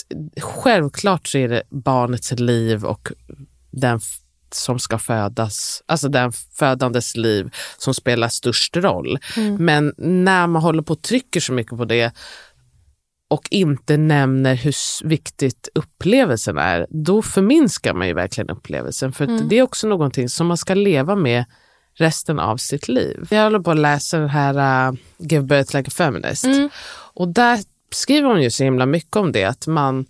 [0.41, 3.11] självklart så är det barnets liv och
[3.71, 3.99] den
[4.53, 9.19] som ska födas, alltså den födandes liv som spelar störst roll.
[9.59, 12.13] Men när man håller på och trycker så mycket på det
[13.29, 14.73] och inte nämner hur
[15.07, 19.13] viktigt upplevelsen är, då förminskar man ju verkligen upplevelsen.
[19.13, 21.45] För att det är också någonting som man ska leva med
[21.95, 23.27] resten av sitt liv.
[23.29, 26.45] Jag håller på att läsa den här uh, Give birth like a feminist.
[27.13, 27.59] Och där
[27.91, 30.05] skriver hon ju så himla mycket om det, att man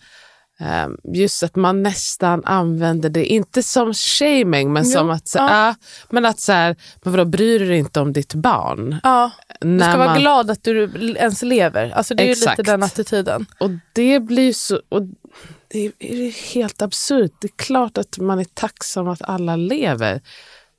[0.60, 5.48] eh, Just att man nästan använder det, inte som shaming, men som att, så, ja.
[5.52, 5.76] ah,
[6.10, 9.00] men att så här, men vadå, bryr du dig inte om ditt barn?
[9.04, 10.84] Ja, du ska vara man- glad att du
[11.18, 11.92] ens lever.
[11.92, 12.58] Alltså det är ju Exakt.
[12.58, 13.46] lite den attityden.
[13.60, 14.82] Och det blir ju så...
[14.90, 15.02] Och
[15.68, 17.32] det är det är helt absurt.
[17.40, 20.22] Det är klart att man är tacksam att alla lever.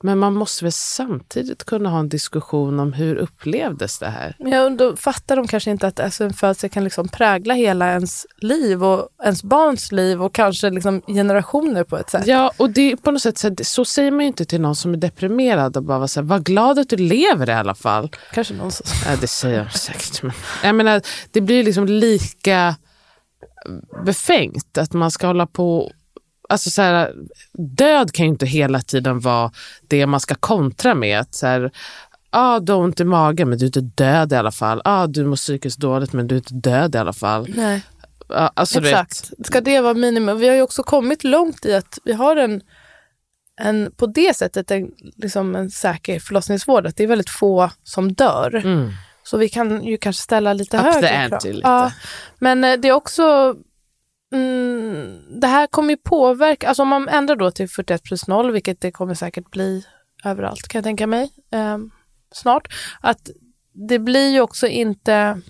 [0.05, 4.35] Men man måste väl samtidigt kunna ha en diskussion om hur upplevdes det här?
[4.39, 7.91] Men jag undrar, fattar de kanske inte att alltså, en födsel kan liksom prägla hela
[7.91, 12.27] ens liv och ens barns liv och kanske liksom generationer på ett sätt.
[12.27, 14.93] Ja, och det på något sätt så, så säger man ju inte till någon som
[14.93, 18.09] är deprimerad och bara så här, var glad att du lever i alla fall.
[18.33, 18.85] Kanske någon som...
[19.05, 20.23] Ja, det säger jag säkert.
[20.23, 20.31] Men
[20.63, 21.01] jag menar,
[21.31, 22.75] det blir liksom lika
[24.05, 25.91] befängt att man ska hålla på...
[26.53, 27.13] Alltså så här,
[27.53, 29.51] död kan ju inte hela tiden vara
[29.87, 31.19] det man ska kontra med.
[31.19, 31.71] Att så här,
[32.29, 34.81] ah, du har ont i magen men du är inte död i alla fall.
[34.85, 37.53] Ah, du mår psykiskt dåligt men du är inte död i alla fall.
[37.55, 37.81] Nej.
[38.27, 39.47] Ah, alltså, du vet, Exakt.
[39.47, 40.39] Ska det vara minimum?
[40.39, 42.61] Vi har ju också kommit långt i att vi har en,
[43.61, 46.87] en på det sättet en, liksom en säker förlossningsvård.
[46.87, 48.55] Att det är väldigt få som dör.
[48.55, 48.91] Mm.
[49.23, 51.59] Så vi kan ju kanske ställa lite Up högre krav.
[51.63, 51.91] Ja,
[52.39, 53.55] men eh, det är också
[54.33, 58.51] mm, det här kommer ju påverka, alltså om man ändrar då till 41 plus 0,
[58.51, 59.85] vilket det kommer säkert bli
[60.23, 61.77] överallt kan jag tänka mig eh,
[62.31, 62.67] snart,
[63.01, 63.29] att
[63.73, 65.41] det blir ju också inte,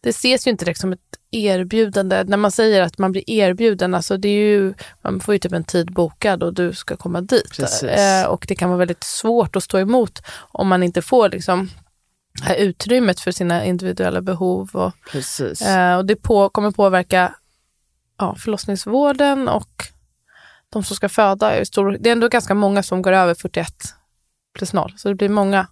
[0.00, 2.24] det ses ju inte direkt som ett erbjudande.
[2.24, 5.52] När man säger att man blir erbjuden, alltså det är ju, man får ju typ
[5.52, 7.58] en tid bokad och du ska komma dit.
[7.82, 11.70] Eh, och det kan vara väldigt svårt att stå emot om man inte får liksom
[12.58, 14.70] utrymmet för sina individuella behov.
[14.72, 15.62] Och, Precis.
[15.62, 17.34] eh, och det på, kommer påverka
[18.18, 19.84] ja, förlossningsvården och
[20.68, 21.50] de som ska föda.
[21.50, 23.72] är stor, det är ändå ganska många som går över 41
[24.54, 25.66] plus 0, så det blir många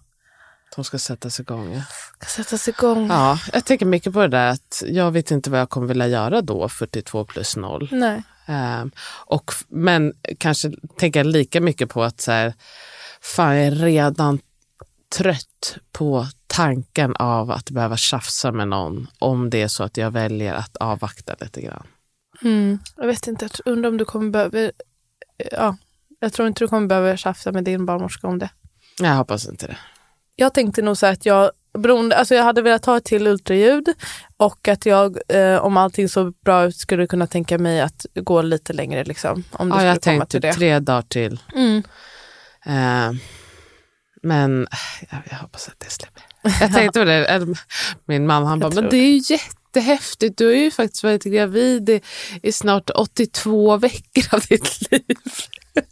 [0.75, 1.81] De ska sättas igång.
[2.19, 3.07] Ska sättas igång.
[3.07, 6.07] ja, jag tänker mycket på det där att jag vet inte vad jag kommer vilja
[6.07, 7.89] göra då, 42 plus 0.
[7.91, 8.23] Nej.
[8.45, 8.91] Ehm,
[9.25, 12.53] och, men kanske tänka lika mycket på att så här,
[13.21, 14.39] fan, jag är redan
[15.17, 20.11] trött på tanken av att behöva tjafsa med någon om det är så att jag
[20.11, 21.87] väljer att avvakta lite grann.
[22.43, 22.79] Mm.
[22.97, 24.71] Jag vet inte, jag undrar om du kommer behöva...
[25.51, 25.77] Ja,
[26.19, 28.49] jag tror inte du kommer behöva tjafsa med din barnmorska om det.
[28.99, 29.77] Jag hoppas inte det.
[30.35, 33.87] Jag tänkte nog så att jag, beroende, alltså jag hade velat ta ett till ultraljud
[34.37, 38.41] och att jag, eh, om allting såg bra ut, skulle kunna tänka mig att gå
[38.41, 39.03] lite längre.
[39.03, 40.53] Liksom, om det Ja, skulle jag komma tänkte till det.
[40.53, 41.39] tre dagar till.
[41.55, 41.83] Mm.
[42.65, 43.17] Ehm,
[44.23, 44.67] men
[45.11, 46.23] jag, jag hoppas att det släpper.
[46.61, 47.57] Jag tänkte på det, eller,
[48.05, 49.37] min man han bara, men det är ju
[49.73, 50.37] jättehäftigt.
[50.37, 52.01] Du har ju faktiskt varit gravid i,
[52.43, 55.17] i snart 82 veckor av ditt liv.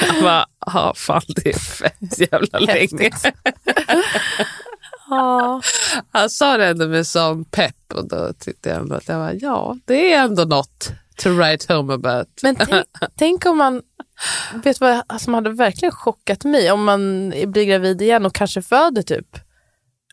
[0.00, 2.80] Jag bara, ja fan det är fett jävla länge.
[2.80, 3.26] Häftigt.
[5.10, 5.62] Ja.
[6.12, 9.38] Han sa det ändå med sån pepp och då tyckte jag ändå att jag var,
[9.40, 12.28] ja det är ändå något to write home about.
[12.42, 12.86] Men tänk,
[13.16, 13.82] tänk om man,
[14.64, 16.70] vet vad som hade verkligen chockat mig?
[16.70, 19.43] Om man blir gravid igen och kanske föder typ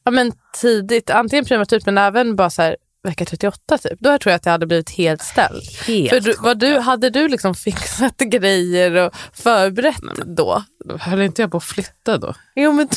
[0.04, 0.32] ja, men
[0.62, 3.99] tidigt, antingen prematurt men även bara så här, vecka 38 typ.
[3.99, 5.64] Då tror jag att jag hade blivit helt ställd.
[5.88, 10.64] Helt För du, vad du, hade du liksom fixat grejer och förberett då?
[10.99, 12.34] Höll inte jag på att flytta då?
[12.56, 12.88] Jo men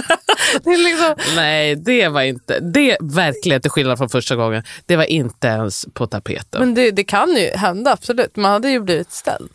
[0.64, 5.04] det liksom, Nej, det var inte, det verkligen till skillnad från första gången, det var
[5.04, 6.60] inte ens på tapeten.
[6.60, 8.36] men det, det kan ju hända absolut.
[8.36, 9.50] Man hade ju blivit ställd.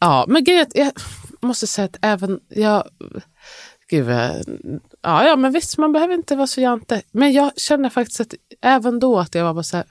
[0.00, 0.92] ja, men grejen jag
[1.40, 2.88] måste säga att även jag,
[3.88, 4.08] gud,
[5.02, 7.02] ja, ja men visst man behöver inte vara så jante.
[7.12, 9.86] Men jag känner faktiskt att även då att jag var bara så här,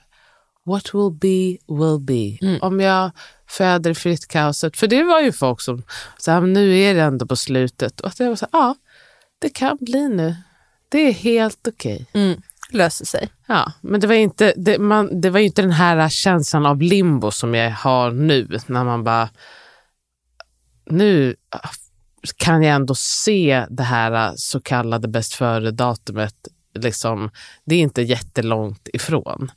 [0.66, 2.58] what will be will be.
[2.60, 3.10] Om jag
[3.48, 5.82] föder i flyttkaoset, för det var ju folk som
[6.18, 8.00] sa, nu är det ändå på slutet.
[8.00, 8.74] Och att jag var så här, ja,
[9.38, 10.36] det kan bli nu.
[10.88, 12.06] Det är helt okej.
[12.12, 12.40] Mm.
[12.70, 13.28] Löser sig.
[13.46, 16.82] Ja, men det var, inte, det, man, det var ju inte den här känslan av
[16.82, 19.28] limbo som jag har nu, när man bara...
[20.90, 21.36] Nu
[22.36, 26.34] kan jag ändå se det här så kallade bäst före-datumet.
[26.78, 27.30] Liksom,
[27.64, 29.50] det är inte jättelångt ifrån.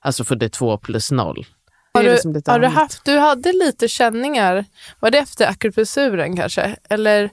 [0.00, 1.46] Alltså 42 plus 0.
[1.92, 4.64] Det Har du, liksom har du, haft, du hade lite känningar,
[5.00, 6.76] var det efter akupressuren kanske?
[6.90, 7.30] Eller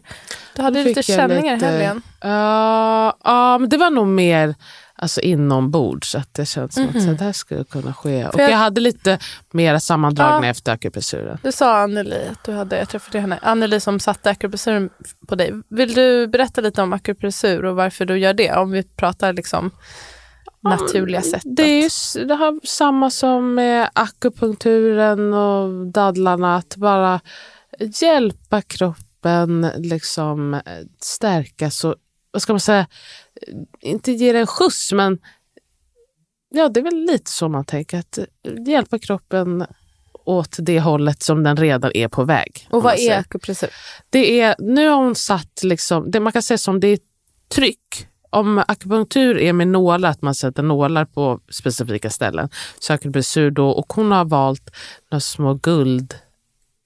[0.56, 2.02] du hade lite känningar lite- i helgen?
[2.22, 4.56] Ja, ja, men det var nog mer
[4.98, 6.10] alltså, inombords.
[6.12, 7.16] Så att det känns som att så, Mhm.
[7.18, 8.26] det här skulle kunna ske.
[8.28, 9.20] Och För jag- jag hade lite
[9.52, 10.52] mera sammandragna Ja.
[10.52, 11.38] efter akupressuren.
[11.44, 14.90] Du sa Anneli att du hade, jag träffade henne, Anneli som satte akupressuren
[15.28, 15.54] på dig.
[15.70, 18.52] Vill du berätta lite om akupressur och varför du gör det?
[18.56, 19.72] Om vi pratar liksom
[20.64, 21.42] naturliga sätt.
[21.46, 21.82] Det är
[22.18, 26.56] ju det har samma som med akupunkturen och dadlarna.
[26.56, 27.20] Att bara
[28.02, 30.62] hjälpa kroppen liksom eh,
[31.02, 31.96] stärka så,
[32.32, 32.88] vad ska man säga,
[33.82, 35.20] inte ge den en skjuts men
[36.50, 38.00] ja, det är väl lite så man tänker.
[38.00, 38.20] Att
[38.68, 39.66] hjälpa kroppen
[40.26, 42.68] åt det hållet som den redan är på väg.
[42.72, 43.70] och vad är akupressur?
[44.10, 47.00] Det är, nu har hon satt, liksom, det man kan säga som det är
[47.48, 48.08] tryck.
[48.30, 53.70] Om akupunktur är med nålar, att man sätter nålar på specifika ställen, så akupressur då,
[53.70, 54.70] och hon har valt
[55.12, 55.54] några små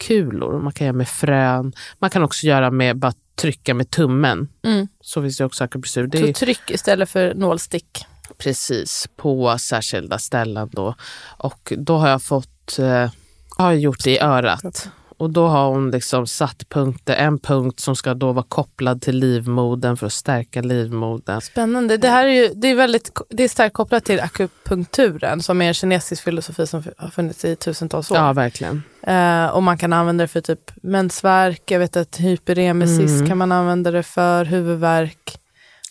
[0.07, 0.59] guldkulor.
[0.61, 4.47] Man kan göra med frön, man kan också göra med bara trycka med tummen.
[4.63, 4.87] Mm.
[5.01, 6.07] Så finns det också akupressur.
[6.07, 8.05] Det Så är tryck istället för nålstick.
[8.37, 10.95] precis på särskilda ställen då.
[11.37, 13.11] Och då har jag fått, eh,
[13.57, 14.89] har jag gjort det i örat.
[15.19, 19.17] Och då har hon liksom satt punkter, en punkt som ska då vara kopplad till
[19.19, 21.41] livmodern för att stärka livmodern.
[21.41, 21.97] Spännande.
[21.97, 25.67] Det här är ju det är väldigt, det är starkt kopplat till akupunkturen som är
[25.67, 28.17] en kinesisk filosofi som har funnits i tusentals år.
[28.17, 28.83] Ja, verkligen.
[29.03, 33.27] Eh, och man kan använda det för typ mensvärk, jag vet att hyperemesis Mm.
[33.27, 35.39] kan man använda det för, huvudvärk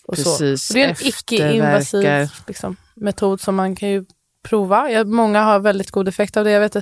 [0.07, 0.23] och så.
[0.23, 0.69] Precis.
[0.69, 4.05] Och det är en icke-invasiv liksom, metod som man kan ju
[4.43, 4.91] prova.
[4.91, 6.51] Jag, många har väldigt god effekt av det.
[6.51, 6.75] Jag vet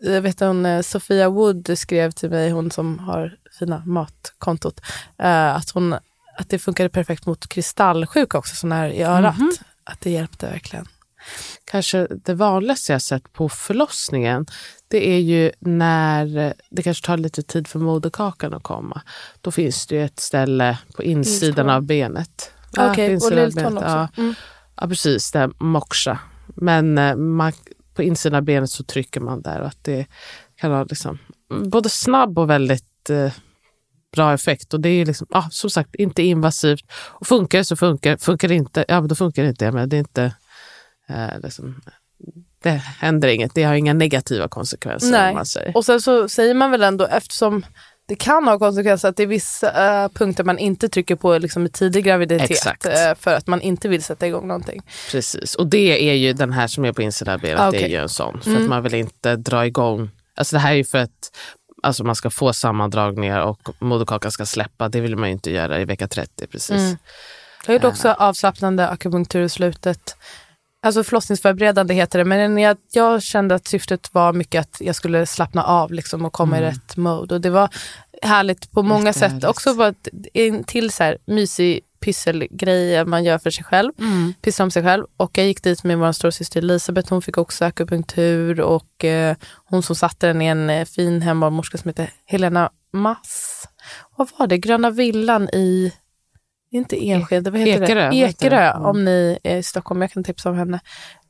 [0.00, 4.80] jag vet hon, eh, Sofia Wood skrev till mig, hon som har fina matkontot,
[5.18, 5.92] eh, att, hon,
[6.38, 9.38] att det funkade perfekt mot kristallsjuka också, sån här i örat.
[9.38, 9.52] Mhm.
[9.84, 10.86] Att det hjälpte verkligen.
[11.64, 14.46] Kanske det vanligaste jag sett på förlossningen,
[14.88, 19.02] det är ju när det kanske tar lite tid för moderkakan att komma.
[19.40, 21.70] Då finns det ju ett ställe på insidan Lilltån.
[21.70, 22.52] av benet.
[22.78, 23.88] Okej, på och lilltån också.
[23.88, 24.08] Ja.
[24.16, 24.34] Mm.
[24.76, 25.32] Ja, precis.
[25.32, 26.18] Det är moksha.
[26.56, 27.52] Men eh, man,
[27.94, 30.06] på insidan av benet så trycker man där och att det
[30.56, 31.18] kan ha liksom,
[31.64, 33.32] både snabb och väldigt eh,
[34.12, 34.74] bra effekt.
[34.74, 36.84] Och det är liksom, ja, som sagt inte invasivt.
[36.92, 39.72] Och funkar det så funkar Funkar det inte, ja då funkar det inte.
[39.72, 40.34] Men det är inte,
[41.08, 41.80] eh, liksom,
[42.62, 43.54] det händer inget.
[43.54, 45.10] Det har inga negativa konsekvenser.
[45.10, 45.28] Nej.
[45.28, 45.76] Om man säger.
[45.76, 47.64] Och sen så säger man väl ändå, eftersom
[48.12, 51.66] det kan ha konsekvenser att det är vissa eh, punkter man inte trycker på liksom
[51.66, 52.86] i tidig graviditet Exakt.
[52.86, 54.82] eh, för att man inte vill sätta igång någonting.
[55.10, 55.54] Precis.
[55.54, 57.60] Och det är ju den här som är på insidan av.
[57.60, 58.40] Ah, Det är ju en sån.
[58.42, 58.62] För Mm.
[58.62, 60.10] att man vill inte dra igång.
[60.36, 61.30] Alltså det här är ju för att
[61.82, 64.88] alltså man ska få sammandragningar och moderkakan ska släppa.
[64.88, 66.70] Det vill man ju inte göra i vecka 30 precis.
[66.70, 66.96] Mm.
[67.66, 70.16] Jag gjorde också avslappnande akupunktur i slutet.
[70.84, 75.26] Alltså förlossningsförberedande heter det, men jag, jag kände att syftet var mycket att jag skulle
[75.26, 77.34] slappna av liksom, och komma i rätt mode.
[77.34, 77.68] Och det var
[78.22, 79.44] härligt på många sätt.
[79.44, 83.92] Också ett- en till så här mysig pysselgrej man gör för sig själv.
[84.42, 85.04] Pyssla om sig själv.
[85.16, 89.82] Och jag gick dit med vår storasyster Elisabeth, hon fick också akupunktur och eh, hon
[89.82, 93.64] som satte den är en eh, fin hembarnmorska som heter Helena Mass.
[94.16, 94.58] Vad var det?
[94.58, 95.92] Gröna villan i,
[96.72, 98.16] inte Enskede, vad heter Ekerö, det?
[98.16, 98.84] Ekerö, Mm.
[98.84, 100.80] om ni är i Stockholm, jag kan tipsa om henne.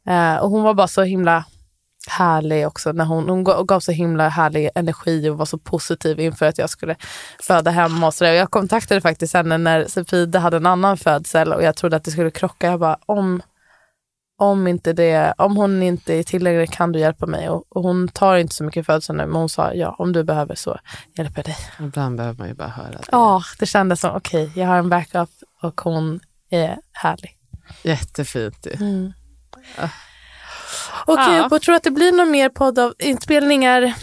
[0.08, 1.44] Eh, och hon var bara så himla
[2.08, 2.92] härlig också.
[2.92, 6.70] När hon, hon gav så himla härlig energi och var så positiv inför att jag
[6.70, 6.96] skulle
[7.42, 8.06] föda hemma.
[8.06, 8.30] Och så där.
[8.30, 12.04] Och jag kontaktade faktiskt henne när Sefide hade en annan födsel och jag trodde att
[12.04, 12.66] det skulle krocka.
[12.66, 13.42] Jag bara, om,
[14.42, 17.48] om, inte det, om hon inte är tillgänglig kan du hjälpa mig.
[17.48, 20.24] Och, och hon tar inte så mycket födsel nu, men hon sa ja, om du
[20.24, 20.78] behöver så
[21.16, 21.56] hjälper jag dig.
[21.80, 23.04] Ibland behöver man ju bara höra det.
[23.12, 25.30] Ja, det kändes som okej, jag har en backup
[25.62, 26.20] och hon
[26.50, 27.36] är härlig.
[27.82, 28.66] Jättefint.
[28.66, 29.12] ju.
[31.06, 31.48] Okej, Ja.
[31.50, 33.94] och tror att det blir någon mer podd av inspelningar?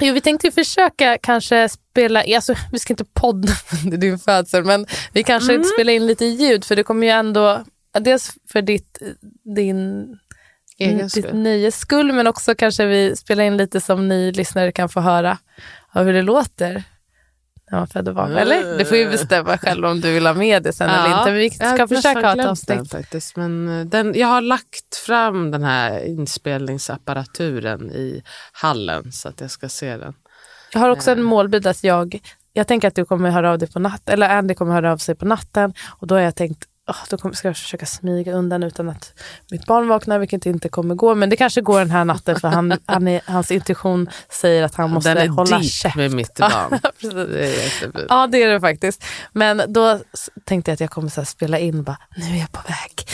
[0.00, 3.52] Jo, vi tänkte ju försöka kanske spela, alltså vi ska inte podda
[3.84, 5.64] under din födsel, men vi kanske Mm.
[5.64, 7.64] spela in lite ljud för det kommer ju ändå,
[8.00, 8.98] dels för ditt,
[9.54, 10.08] din,
[10.78, 11.34] Egen ditt skull.
[11.34, 15.38] nöjes skull, men också kanske vi spelar in lite som ni lyssnare kan få höra
[15.92, 16.82] av hur det låter
[17.70, 18.32] när man föder barn.
[18.32, 18.78] Eller?
[18.78, 21.24] Du får ju bestämma själv om du vill ha med det sen eller inte.
[21.24, 22.92] Men vi jag ska försöka nästan ha ett glömt Den, avsnitt.
[22.92, 23.36] faktiskt.
[23.36, 28.22] Men eh, den, jag har lagt fram den här inspelningsapparaturen i
[28.52, 30.14] hallen så att jag ska se den.
[30.72, 32.20] Jag har också en målbild att jag,
[32.52, 34.98] jag tänker att du kommer höra av dig på natten, eller Andy kommer höra av
[34.98, 38.62] sig på natten och då har jag tänkt åh, då ska jag försöka smyga undan
[38.62, 39.12] utan att
[39.50, 41.14] mitt barn vaknar, vilket inte kommer gå.
[41.14, 44.74] Men det kanske går den här natten för han, han är, hans intuition säger att
[44.74, 45.96] han måste den är hålla käft.
[45.96, 46.80] med mitt barn.
[47.00, 47.80] Precis.
[47.92, 48.06] det.
[48.08, 49.04] Ja, det är det faktiskt.
[49.32, 50.00] Men då
[50.44, 53.08] tänkte jag att jag kommer så spela in bara, nu är jag på väg.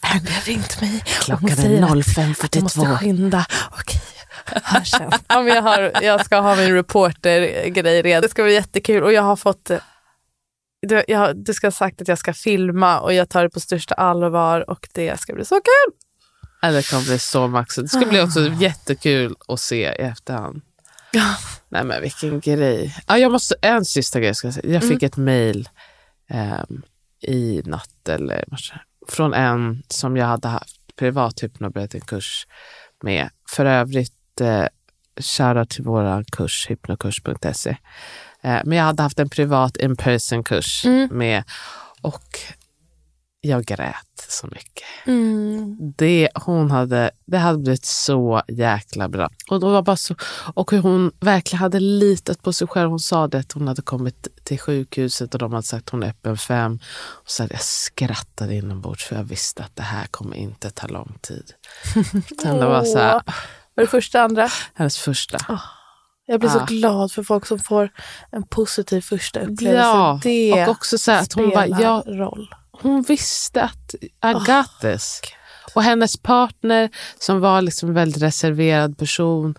[0.14, 1.02] Andy har ringt mig.
[1.06, 2.96] Klockan är att Jag måste 05.42.
[2.96, 3.46] skynda.
[3.70, 4.00] Okej,
[5.28, 8.22] ja, men jag, har, jag ska ha min reporter-grej redan.
[8.22, 9.70] Det ska bli jättekul och jag har fått
[10.82, 13.60] du, jag, du ska ha sagt att jag ska filma och jag tar det på
[13.60, 15.94] största allvar och det ska bli så kul.
[16.62, 17.84] Ja, det kommer bli så maxat.
[17.84, 20.62] Det ska bli också jättekul att se i efterhand.
[21.68, 22.96] Nej men vilken grej.
[23.06, 24.74] Ja, jag måste, en sista grej ska jag säga.
[24.74, 25.68] Jag fick ett mail
[26.68, 26.82] um,
[27.22, 28.74] i natt eller morse,
[29.08, 32.46] från en som jag hade haft privat hypnoberättingkurs
[33.02, 33.30] med.
[33.48, 34.66] För övrigt, eh,
[35.20, 37.76] shoutout till vår kurs hypnokurs.se.
[38.42, 41.08] Eh, men jag hade haft en privat in-person kurs Mm.
[41.12, 41.44] med
[42.00, 42.38] och
[43.42, 44.84] jag grät så mycket.
[45.06, 45.76] Mm.
[45.96, 49.28] Det, hon hade, det hade blivit så jäkla bra.
[49.50, 50.14] Och, då var bara så,
[50.54, 52.90] och hur hon verkligen hade litat på sig själv.
[52.90, 56.02] Hon sa det att hon hade kommit till sjukhuset och de hade sagt att hon
[56.02, 56.78] är öppen fem.
[56.98, 61.18] Och så jag skrattade inombords för jag visste att det här kommer inte ta lång
[61.20, 61.52] tid.
[62.42, 63.12] Det var så här.
[63.74, 64.48] Var det första, andra?
[64.74, 65.60] hennes första.
[66.30, 66.52] Jag blir Ah.
[66.52, 67.90] så glad för folk som får
[68.32, 69.88] en positiv första upplevelse.
[69.88, 72.54] Ja, det och också så att hon bara, ja, roll.
[72.70, 73.94] hon visste att
[74.46, 75.20] got this.
[75.74, 79.54] Och hennes partner som var liksom en väldigt reserverad person,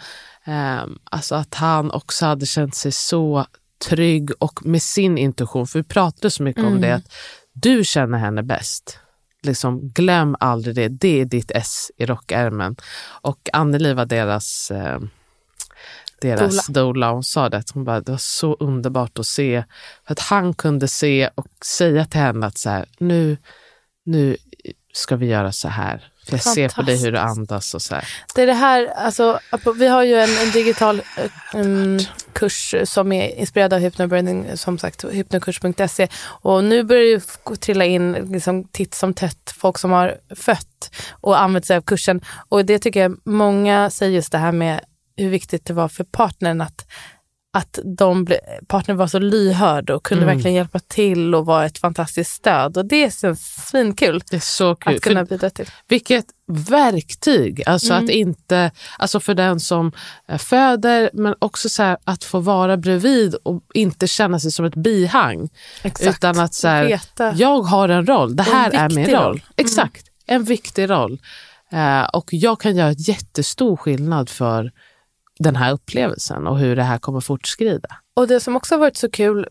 [0.45, 3.45] ehm, alltså att han också hade känt sig så
[3.89, 7.13] trygg och med sin intuition, för vi pratade så mycket om det, att
[7.53, 8.97] du känner henne bäst.
[9.43, 12.75] Liksom, glöm aldrig det, det är ditt S i rockärmen.
[13.21, 14.99] Och Anneli var deras eh,
[16.21, 17.11] deras doula.
[17.11, 19.63] Hon sa det, att hon bara, det var så underbart att se.
[20.05, 23.37] För att han kunde se och säga till henne att så här, nu,
[24.05, 24.37] nu
[24.93, 26.11] ska vi göra så här.
[26.25, 28.07] För jag ser på dig hur du andas och så här.
[28.35, 29.39] Det är det här, alltså,
[29.75, 31.01] vi har ju en, en digital
[31.53, 31.99] um,
[32.33, 36.07] kurs som är inspirerad av hypnobranding, som sagt hypnokurs.se.
[36.23, 37.19] Och nu börjar det ju
[37.55, 42.21] trilla in liksom, titt som tätt folk som har fött och använt sig av kursen.
[42.49, 44.81] Och det tycker jag många säger just det här med
[45.15, 46.85] hur viktigt det var för partnern att
[47.53, 50.35] att de ble, partnern var så lyhörd och kunde Mm.
[50.35, 52.77] verkligen hjälpa till och vara ett fantastiskt stöd.
[52.77, 54.95] Och det känns svinkul Det är så kul.
[54.95, 55.65] att kunna bidra till.
[55.87, 57.63] vilket verktyg!
[57.65, 58.03] Alltså Mm.
[58.05, 59.91] att inte, alltså för den som
[60.27, 64.65] eh, föder, men också så här, att få vara bredvid och inte känna sig som
[64.65, 65.49] ett bihang.
[65.83, 66.09] Exakt.
[66.17, 67.33] Utan att så här, Veta.
[67.35, 69.15] jag har en roll, det här är min roll.
[69.23, 69.31] roll.
[69.35, 69.41] Mm.
[69.55, 71.19] Exakt, en viktig roll.
[71.71, 74.71] Eh, och jag kan göra ett jättestor skillnad för
[75.41, 77.89] den här upplevelsen och hur det här kommer fortskrida.
[78.13, 79.47] Och det som också har varit så kul,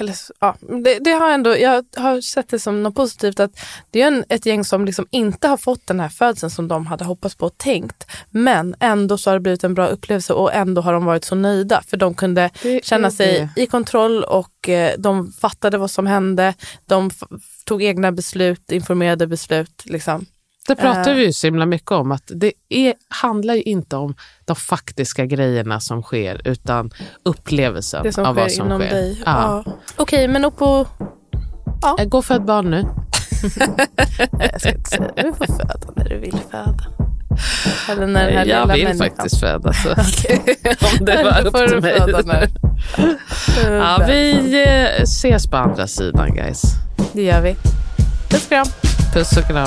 [0.00, 3.50] eller, ja, det, det har ändå, jag har sett det som något positivt att
[3.90, 6.86] det är en, ett gäng som liksom inte har fått den här födseln som de
[6.86, 8.06] hade hoppats på och tänkt.
[8.30, 11.34] Men ändå så har det blivit en bra upplevelse och ändå har de varit så
[11.34, 15.90] nöjda för de kunde Det känna är sig i kontroll och eh, de fattade vad
[15.90, 16.54] som hände.
[16.86, 17.10] De
[17.64, 19.82] tog egna beslut, informerade beslut.
[19.84, 20.26] Liksom.
[20.68, 21.16] Det pratar Eh.
[21.16, 24.14] vi ju så himla mycket om, att det är, handlar ju inte om
[24.44, 26.90] de faktiska grejerna som sker, utan
[27.22, 28.90] upplevelsen Det som av sker vad som inom sker.
[28.90, 29.22] dig.
[29.26, 29.62] Ja.
[29.66, 29.72] Ja.
[29.96, 30.86] Okej, men upp och...
[32.00, 32.84] Eh, Gå för ett barn nu.
[34.52, 35.10] Jag ska inte säga.
[35.16, 36.84] Du får föda när du vill föda.
[37.88, 39.72] Eller när den här jag lilla vill människan- faktiskt föda.
[39.72, 39.88] Så.
[40.98, 41.70] om det var upp
[42.20, 42.48] till mig.
[43.66, 46.62] Ja, vi eh, ses på andra sidan guys.
[47.12, 47.56] Det gör vi.
[48.30, 48.66] Puss och kram.
[49.14, 49.66] Puss och kram.